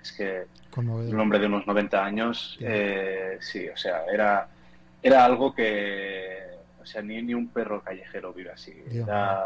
es 0.00 0.12
que 0.12 0.46
un 0.76 1.20
hombre 1.20 1.38
de 1.38 1.46
unos 1.46 1.66
90 1.66 2.04
años, 2.04 2.58
eh, 2.60 3.38
sí, 3.40 3.68
o 3.68 3.76
sea, 3.76 4.04
era, 4.12 4.48
era 5.02 5.24
algo 5.24 5.54
que, 5.54 6.38
o 6.80 6.86
sea, 6.86 7.02
ni, 7.02 7.22
ni 7.22 7.34
un 7.34 7.48
perro 7.48 7.82
callejero 7.82 8.32
vive 8.32 8.50
así. 8.50 8.74
Era, 8.90 9.44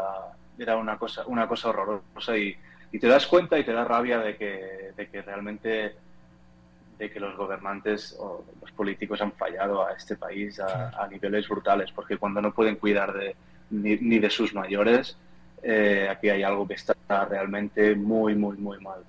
era, 0.57 0.77
una 0.77 0.97
cosa, 0.97 1.25
una 1.27 1.47
cosa 1.47 1.69
horrorosa 1.69 2.37
y, 2.37 2.55
y 2.91 2.99
te 2.99 3.07
das 3.07 3.27
cuenta 3.27 3.57
y 3.57 3.63
te 3.63 3.73
da 3.73 3.85
rabia 3.85 4.19
de 4.19 4.35
que, 4.35 4.91
de 4.95 5.07
que 5.09 5.21
realmente 5.21 5.95
de 6.97 7.09
que 7.09 7.19
los 7.19 7.35
gobernantes 7.35 8.15
o 8.19 8.43
los 8.61 8.71
políticos 8.71 9.21
han 9.21 9.31
fallado 9.31 9.85
a 9.85 9.93
este 9.93 10.15
país 10.15 10.59
a, 10.59 11.07
niveles 11.09 11.47
brutales, 11.47 11.91
porque 11.91 12.17
cuando 12.17 12.41
no 12.41 12.53
pueden 12.53 12.75
cuidar 12.75 13.13
de, 13.13 13.35
ni, 13.69 14.19
de 14.19 14.29
sus 14.29 14.53
mayores, 14.53 15.17
eh, 15.63 16.07
aquí 16.09 16.29
hay 16.29 16.43
algo 16.43 16.67
que 16.67 16.75
está 16.75 16.95
realmente 17.25 17.95
muy, 17.95 18.35
muy, 18.35 18.57
muy 18.57 18.79
mal. 18.79 19.01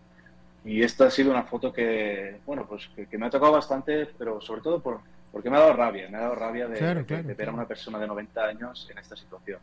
Y 0.65 0.83
esta 0.83 1.07
ha 1.07 1.11
sido 1.11 1.31
una 1.31 1.43
foto 1.43 1.73
que, 1.73 2.39
bueno, 2.47 2.67
pues 2.69 2.89
que, 2.95 3.19
me 3.19 3.27
ha 3.27 3.31
tocado 3.31 3.53
bastante, 3.53 4.07
pero 4.17 4.41
sobre 4.41 4.61
todo 4.61 4.81
por, 4.81 5.01
porque 5.33 5.51
me 5.51 5.57
ha 5.57 5.61
dado 5.61 5.73
rabia, 5.73 6.09
me 6.09 6.19
ha 6.19 6.21
dado 6.21 6.35
rabia 6.37 6.69
de, 6.69 7.35
ver 7.35 7.49
a 7.49 7.53
una 7.53 7.67
persona 7.67 7.99
de 7.99 8.07
90 8.07 8.45
años 8.45 8.89
en 8.91 8.99
esta 8.99 9.17
situación. 9.17 9.59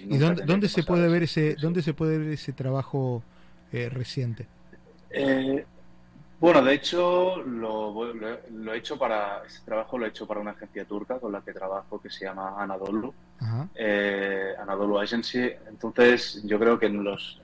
¿Y 0.00 0.18
dónde, 0.18 0.42
dónde 0.44 0.68
se 0.68 0.82
puede 0.82 1.08
ver 1.08 1.22
ese, 1.22 1.54
dónde 1.60 1.82
se 1.82 1.94
puede 1.94 2.18
ver 2.18 2.32
ese 2.32 2.52
trabajo 2.52 3.22
eh, 3.72 3.88
reciente? 3.88 4.46
Eh, 5.10 5.64
bueno, 6.40 6.62
de 6.62 6.74
hecho, 6.74 7.42
lo, 7.42 8.14
lo, 8.14 8.74
he 8.74 8.78
hecho 8.78 8.98
para, 8.98 9.42
este 9.46 9.64
trabajo 9.64 9.98
lo 9.98 10.06
he 10.06 10.10
hecho 10.10 10.26
para 10.26 10.40
una 10.40 10.52
agencia 10.52 10.84
turca 10.84 11.18
con 11.18 11.32
la 11.32 11.40
que 11.40 11.52
trabajo 11.52 12.00
que 12.00 12.10
se 12.10 12.24
llama 12.24 12.62
Anadolu, 12.62 13.12
eh, 13.74 14.54
Anadolu 14.60 14.98
Agency. 14.98 15.50
Entonces, 15.68 16.42
yo 16.44 16.58
creo 16.58 16.78
que 16.78 16.86
en 16.86 17.02
los 17.02 17.40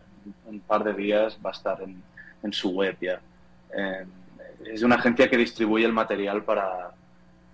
un 0.47 0.61
par 0.61 0.85
de 0.85 0.95
días 0.95 1.39
va 1.45 1.51
a 1.51 1.53
estar 1.53 1.83
en, 1.83 2.01
en 2.43 2.53
su 2.53 2.71
web 2.71 2.97
ya. 3.01 3.21
es 4.65 4.83
una 4.83 4.97
agencia 4.97 5.29
que 5.29 5.37
distribuye 5.37 5.85
el 5.85 5.93
material 5.93 6.45
para, 6.45 6.93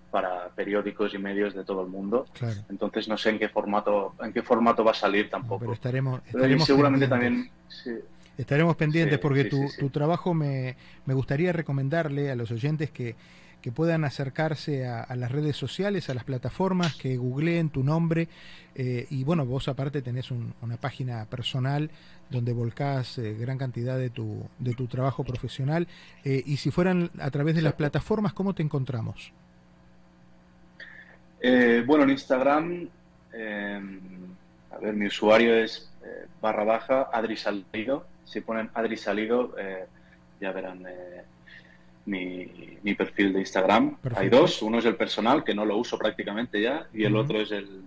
para 0.09 0.49
periódicos 0.49 1.13
y 1.13 1.17
medios 1.17 1.53
de 1.53 1.63
todo 1.63 1.81
el 1.83 1.87
mundo. 1.87 2.25
Entonces 2.69 3.07
no 3.07 3.17
sé 3.17 3.29
en 3.29 3.39
qué 3.39 3.49
formato 3.49 4.15
en 4.21 4.33
qué 4.33 4.41
formato 4.41 4.83
va 4.83 4.91
a 4.91 4.95
salir 4.95 5.29
tampoco. 5.29 5.59
pero 5.59 5.73
estaremos, 5.73 6.21
estaremos 6.25 6.65
seguramente 6.65 7.07
también 7.07 7.49
Estaremos 8.39 8.75
pendientes 8.77 9.19
porque 9.19 9.43
tu, 9.43 9.67
tu, 9.77 9.89
trabajo 9.89 10.33
me, 10.33 10.77
me, 11.05 11.13
gustaría 11.13 11.51
recomendarle 11.51 12.31
a 12.31 12.35
los 12.35 12.49
oyentes 12.51 12.89
que, 12.89 13.15
que 13.61 13.71
puedan 13.71 14.05
acercarse 14.05 14.87
a, 14.87 15.13
las 15.15 15.31
redes 15.31 15.57
sociales, 15.57 16.09
a 16.09 16.13
las 16.13 16.23
plataformas, 16.23 16.95
que 16.95 17.17
googleen 17.17 17.69
tu 17.69 17.83
nombre 17.83 18.29
eh, 18.75 19.05
y 19.09 19.23
bueno, 19.23 19.45
vos 19.45 19.67
aparte 19.67 20.01
tenés 20.01 20.31
una 20.31 20.77
página 20.79 21.25
personal 21.25 21.89
donde 22.29 22.53
volcás 22.53 23.17
eh, 23.17 23.35
gran 23.37 23.57
cantidad 23.57 23.97
de 23.97 24.09
tu, 24.09 24.47
de 24.59 24.73
tu 24.73 24.87
trabajo 24.87 25.23
profesional 25.23 25.87
eh, 26.23 26.41
y 26.45 26.57
si 26.57 26.71
fueran 26.71 27.11
a 27.19 27.29
través 27.31 27.55
de 27.55 27.61
las 27.61 27.73
plataformas, 27.73 28.33
¿cómo 28.33 28.53
te 28.53 28.63
encontramos? 28.63 29.33
bueno, 31.41 32.03
en 32.03 32.09
Instagram, 32.09 32.89
a 34.71 34.77
ver, 34.77 34.93
mi 34.93 35.07
usuario 35.07 35.55
es 35.55 35.89
barra 36.41 36.63
baja 36.63 37.09
Adri 37.11 37.35
si 38.29 38.41
ponen 38.41 38.69
Adri 38.73 38.97
Salido, 38.97 39.55
eh, 39.57 39.85
ya 40.39 40.51
verán 40.51 40.85
eh, 40.87 41.23
mi, 42.05 42.93
perfil 42.93 43.33
de 43.33 43.39
Instagram. 43.39 43.97
Hay 44.15 44.29
dos, 44.29 44.61
uno 44.61 44.79
es 44.79 44.85
el 44.85 44.95
personal, 44.95 45.43
que 45.43 45.55
no 45.55 45.65
lo 45.65 45.77
uso 45.77 45.97
prácticamente 45.97 46.61
ya, 46.61 46.87
y 46.93 47.03
el 47.03 47.15
otro 47.15 47.41
es 47.41 47.51
el, 47.51 47.81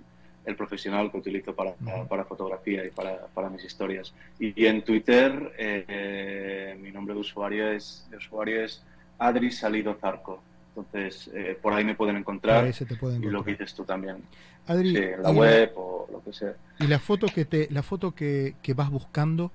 el 0.44 0.56
profesional 0.56 1.10
que 1.10 1.18
utilizo 1.18 1.54
para, 1.54 1.74
para 2.08 2.24
fotografía 2.24 2.84
y 2.84 2.90
para, 2.90 3.26
para, 3.28 3.48
mis 3.48 3.64
historias. 3.64 4.12
Y, 4.38 4.66
en 4.66 4.82
Twitter 4.82 5.52
eh, 5.58 6.76
mi 6.80 6.90
nombre 6.90 7.14
de 7.14 7.20
usuario 7.20 7.70
es, 7.70 8.06
de 8.10 8.16
usuario 8.16 8.64
es 8.64 8.82
Adri 9.18 9.50
Salido 9.50 9.94
Zarco. 9.94 10.42
Entonces, 10.74 11.30
eh, 11.34 11.58
por 11.60 11.74
ahí 11.74 11.84
me 11.84 11.94
pueden 11.94 12.16
encontrar, 12.16 12.66
y 12.66 13.26
lo 13.26 13.44
que 13.44 13.52
dices 13.52 13.74
tú 13.74 13.84
también. 13.84 14.22
Adri, 14.66 14.96
en 14.96 15.22
la 15.22 15.30
web 15.30 15.72
o 15.76 16.08
lo 16.10 16.22
que 16.22 16.32
sea. 16.32 16.54
¿Y 16.78 16.86
la 16.86 16.98
foto 16.98 17.26
que 17.26 17.44
te 17.44 17.68
la 17.70 17.82
foto 17.82 18.12
que, 18.12 18.54
que 18.62 18.72
vas 18.72 18.90
buscando, 18.90 19.52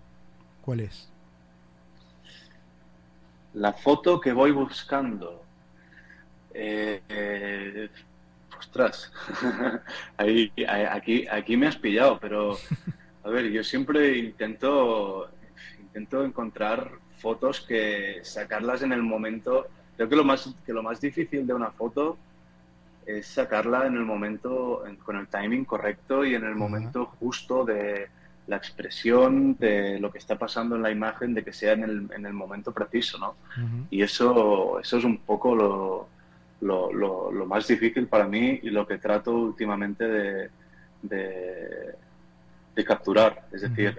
cuál 0.61 0.81
es? 0.81 1.09
La 3.55 3.73
foto 3.73 4.19
que 4.19 4.31
voy 4.31 4.51
buscando. 4.51 5.43
Eh, 6.53 7.01
eh, 7.09 7.89
ostras, 8.57 9.11
Ahí, 10.17 10.51
aquí, 10.67 11.27
aquí 11.27 11.57
me 11.57 11.67
has 11.67 11.75
pillado, 11.75 12.19
pero 12.19 12.57
a 13.23 13.29
ver, 13.29 13.49
yo 13.51 13.63
siempre 13.63 14.17
intento, 14.17 15.29
intento 15.79 16.23
encontrar 16.23 16.91
fotos 17.17 17.61
que 17.61 18.19
sacarlas 18.23 18.83
en 18.83 18.91
el 18.93 19.03
momento. 19.03 19.67
Creo 19.97 20.07
que 20.07 20.15
lo 20.15 20.23
más, 20.23 20.53
que 20.65 20.71
lo 20.71 20.83
más 20.83 21.01
difícil 21.01 21.45
de 21.45 21.53
una 21.53 21.71
foto 21.71 22.17
es 23.05 23.27
sacarla 23.27 23.87
en 23.87 23.95
el 23.95 24.05
momento, 24.05 24.83
con 25.03 25.17
el 25.17 25.27
timing 25.27 25.65
correcto 25.65 26.23
y 26.23 26.35
en 26.35 26.45
el 26.45 26.55
momento 26.55 27.05
justo 27.19 27.65
de 27.65 28.07
la 28.47 28.57
expresión, 28.57 29.57
de 29.57 29.99
lo 29.99 30.11
que 30.11 30.19
está 30.19 30.37
pasando 30.37 30.75
en 30.75 30.83
la 30.83 30.91
imagen, 30.91 31.33
de 31.33 31.43
que 31.43 31.51
sea 31.51 31.73
en 31.73 31.83
el, 31.83 32.09
en 32.15 32.25
el 32.25 32.33
momento 32.33 32.71
preciso, 32.71 33.17
¿no? 33.17 33.35
Y 33.89 34.01
eso, 34.01 34.79
eso 34.79 34.97
es 34.97 35.03
un 35.03 35.17
poco 35.17 35.55
lo, 35.55 36.07
lo, 36.61 37.31
lo, 37.31 37.45
más 37.45 37.67
difícil 37.67 38.07
para 38.07 38.27
mí 38.27 38.59
y 38.61 38.69
lo 38.69 38.87
que 38.87 38.97
trato 38.97 39.35
últimamente 39.35 40.07
de, 40.07 40.49
de, 42.75 42.85
capturar. 42.85 43.47
Es 43.51 43.61
decir, 43.61 43.95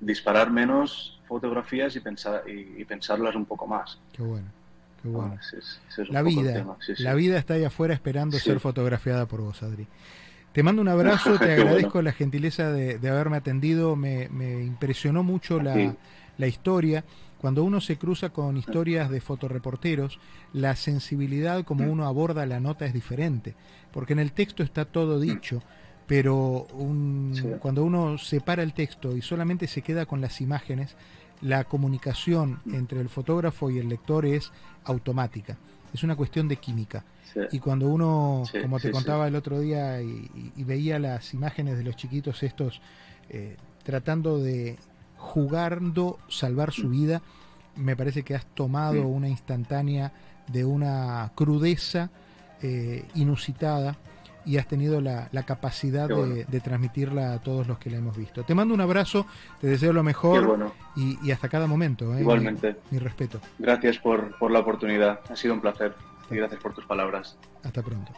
disparar 0.00 0.50
menos 0.50 1.20
fotografías 1.26 1.96
y, 1.96 2.00
pensar, 2.00 2.44
y, 2.48 2.84
pensarlas 2.84 3.34
un 3.34 3.44
poco 3.44 3.66
más. 3.66 3.98
Qué 4.12 4.22
bueno. 4.22 4.46
Bueno. 5.04 5.38
la 6.08 6.22
vida, 6.22 6.76
la 6.98 7.14
vida 7.14 7.38
está 7.38 7.54
ahí 7.54 7.64
afuera 7.64 7.94
esperando 7.94 8.38
ser 8.38 8.58
fotografiada 8.58 9.26
por 9.26 9.42
vos, 9.42 9.62
Adri. 9.62 9.86
Te 10.52 10.62
mando 10.62 10.82
un 10.82 10.88
abrazo, 10.88 11.38
te 11.38 11.52
agradezco 11.52 12.00
la 12.00 12.12
gentileza 12.12 12.72
de, 12.72 12.96
haberme 13.08 13.36
atendido, 13.36 13.96
me, 13.96 14.28
me 14.30 14.64
impresionó 14.64 15.22
mucho 15.22 15.60
la, 15.60 15.94
la 16.38 16.46
historia. 16.46 17.04
Cuando 17.38 17.62
uno 17.62 17.80
se 17.80 17.98
cruza 17.98 18.30
con 18.30 18.56
historias 18.56 19.10
de 19.10 19.20
fotoreporteros, 19.20 20.18
la 20.54 20.76
sensibilidad 20.76 21.62
como 21.64 21.90
uno 21.90 22.06
aborda 22.06 22.46
la 22.46 22.58
nota 22.58 22.86
es 22.86 22.94
diferente, 22.94 23.54
porque 23.92 24.14
en 24.14 24.20
el 24.20 24.32
texto 24.32 24.62
está 24.62 24.86
todo 24.86 25.20
dicho, 25.20 25.62
pero 26.06 26.66
cuando 27.60 27.84
uno 27.84 28.16
separa 28.16 28.62
el 28.62 28.72
texto 28.72 29.16
y 29.16 29.20
solamente 29.20 29.66
se 29.66 29.82
queda 29.82 30.06
con 30.06 30.22
las 30.22 30.40
imágenes, 30.40 30.96
la 31.40 31.64
comunicación 31.64 32.60
entre 32.72 33.00
el 33.00 33.08
fotógrafo 33.08 33.70
y 33.70 33.78
el 33.78 33.88
lector 33.88 34.26
es 34.26 34.52
automática, 34.84 35.56
es 35.92 36.02
una 36.02 36.16
cuestión 36.16 36.48
de 36.48 36.56
química. 36.56 37.04
Y 37.50 37.58
cuando 37.58 37.88
uno, 37.88 38.44
como 38.62 38.78
te 38.78 38.92
contaba 38.92 39.26
el 39.26 39.34
otro 39.34 39.58
día, 39.58 40.00
y, 40.00 40.52
veía 40.64 40.98
las 40.98 41.34
imágenes 41.34 41.76
de 41.76 41.82
los 41.82 41.96
chiquitos 41.96 42.42
estos 42.42 42.80
eh, 43.28 43.56
tratando 43.82 44.38
de 44.38 44.78
jugando 45.16 46.18
salvar 46.28 46.72
su 46.72 46.90
vida, 46.90 47.22
me 47.76 47.96
parece 47.96 48.22
que 48.22 48.34
has 48.34 48.46
tomado 48.46 49.08
una 49.08 49.28
instantánea 49.28 50.12
de 50.46 50.64
una 50.64 51.32
crudeza 51.34 52.10
eh, 52.62 53.04
inusitada 53.14 53.96
y 54.44 54.58
has 54.58 54.66
tenido 54.66 55.00
la, 55.00 55.28
capacidad 55.46 56.08
de, 56.08 56.60
transmitirla 56.60 57.34
a 57.34 57.40
todos 57.40 57.66
los 57.66 57.78
que 57.78 57.90
la 57.90 57.98
hemos 57.98 58.16
visto. 58.16 58.44
Te 58.44 58.54
mando 58.54 58.74
un 58.74 58.80
abrazo, 58.80 59.26
te 59.60 59.66
deseo 59.66 59.92
lo 59.92 60.02
mejor 60.02 60.72
y, 60.96 61.30
hasta 61.30 61.48
cada 61.48 61.66
momento. 61.66 62.14
¿eh? 62.14 62.20
Igualmente. 62.20 62.76
Mi, 62.90 62.98
respeto. 62.98 63.40
Gracias 63.58 63.98
por, 63.98 64.36
por 64.38 64.50
la 64.50 64.60
oportunidad, 64.60 65.20
ha 65.28 65.36
sido 65.36 65.54
un 65.54 65.60
placer 65.60 65.94
y 66.30 66.36
gracias 66.36 66.60
por 66.60 66.74
tus 66.74 66.84
palabras. 66.86 67.36
Hasta 67.62 67.82
pronto. 67.82 68.12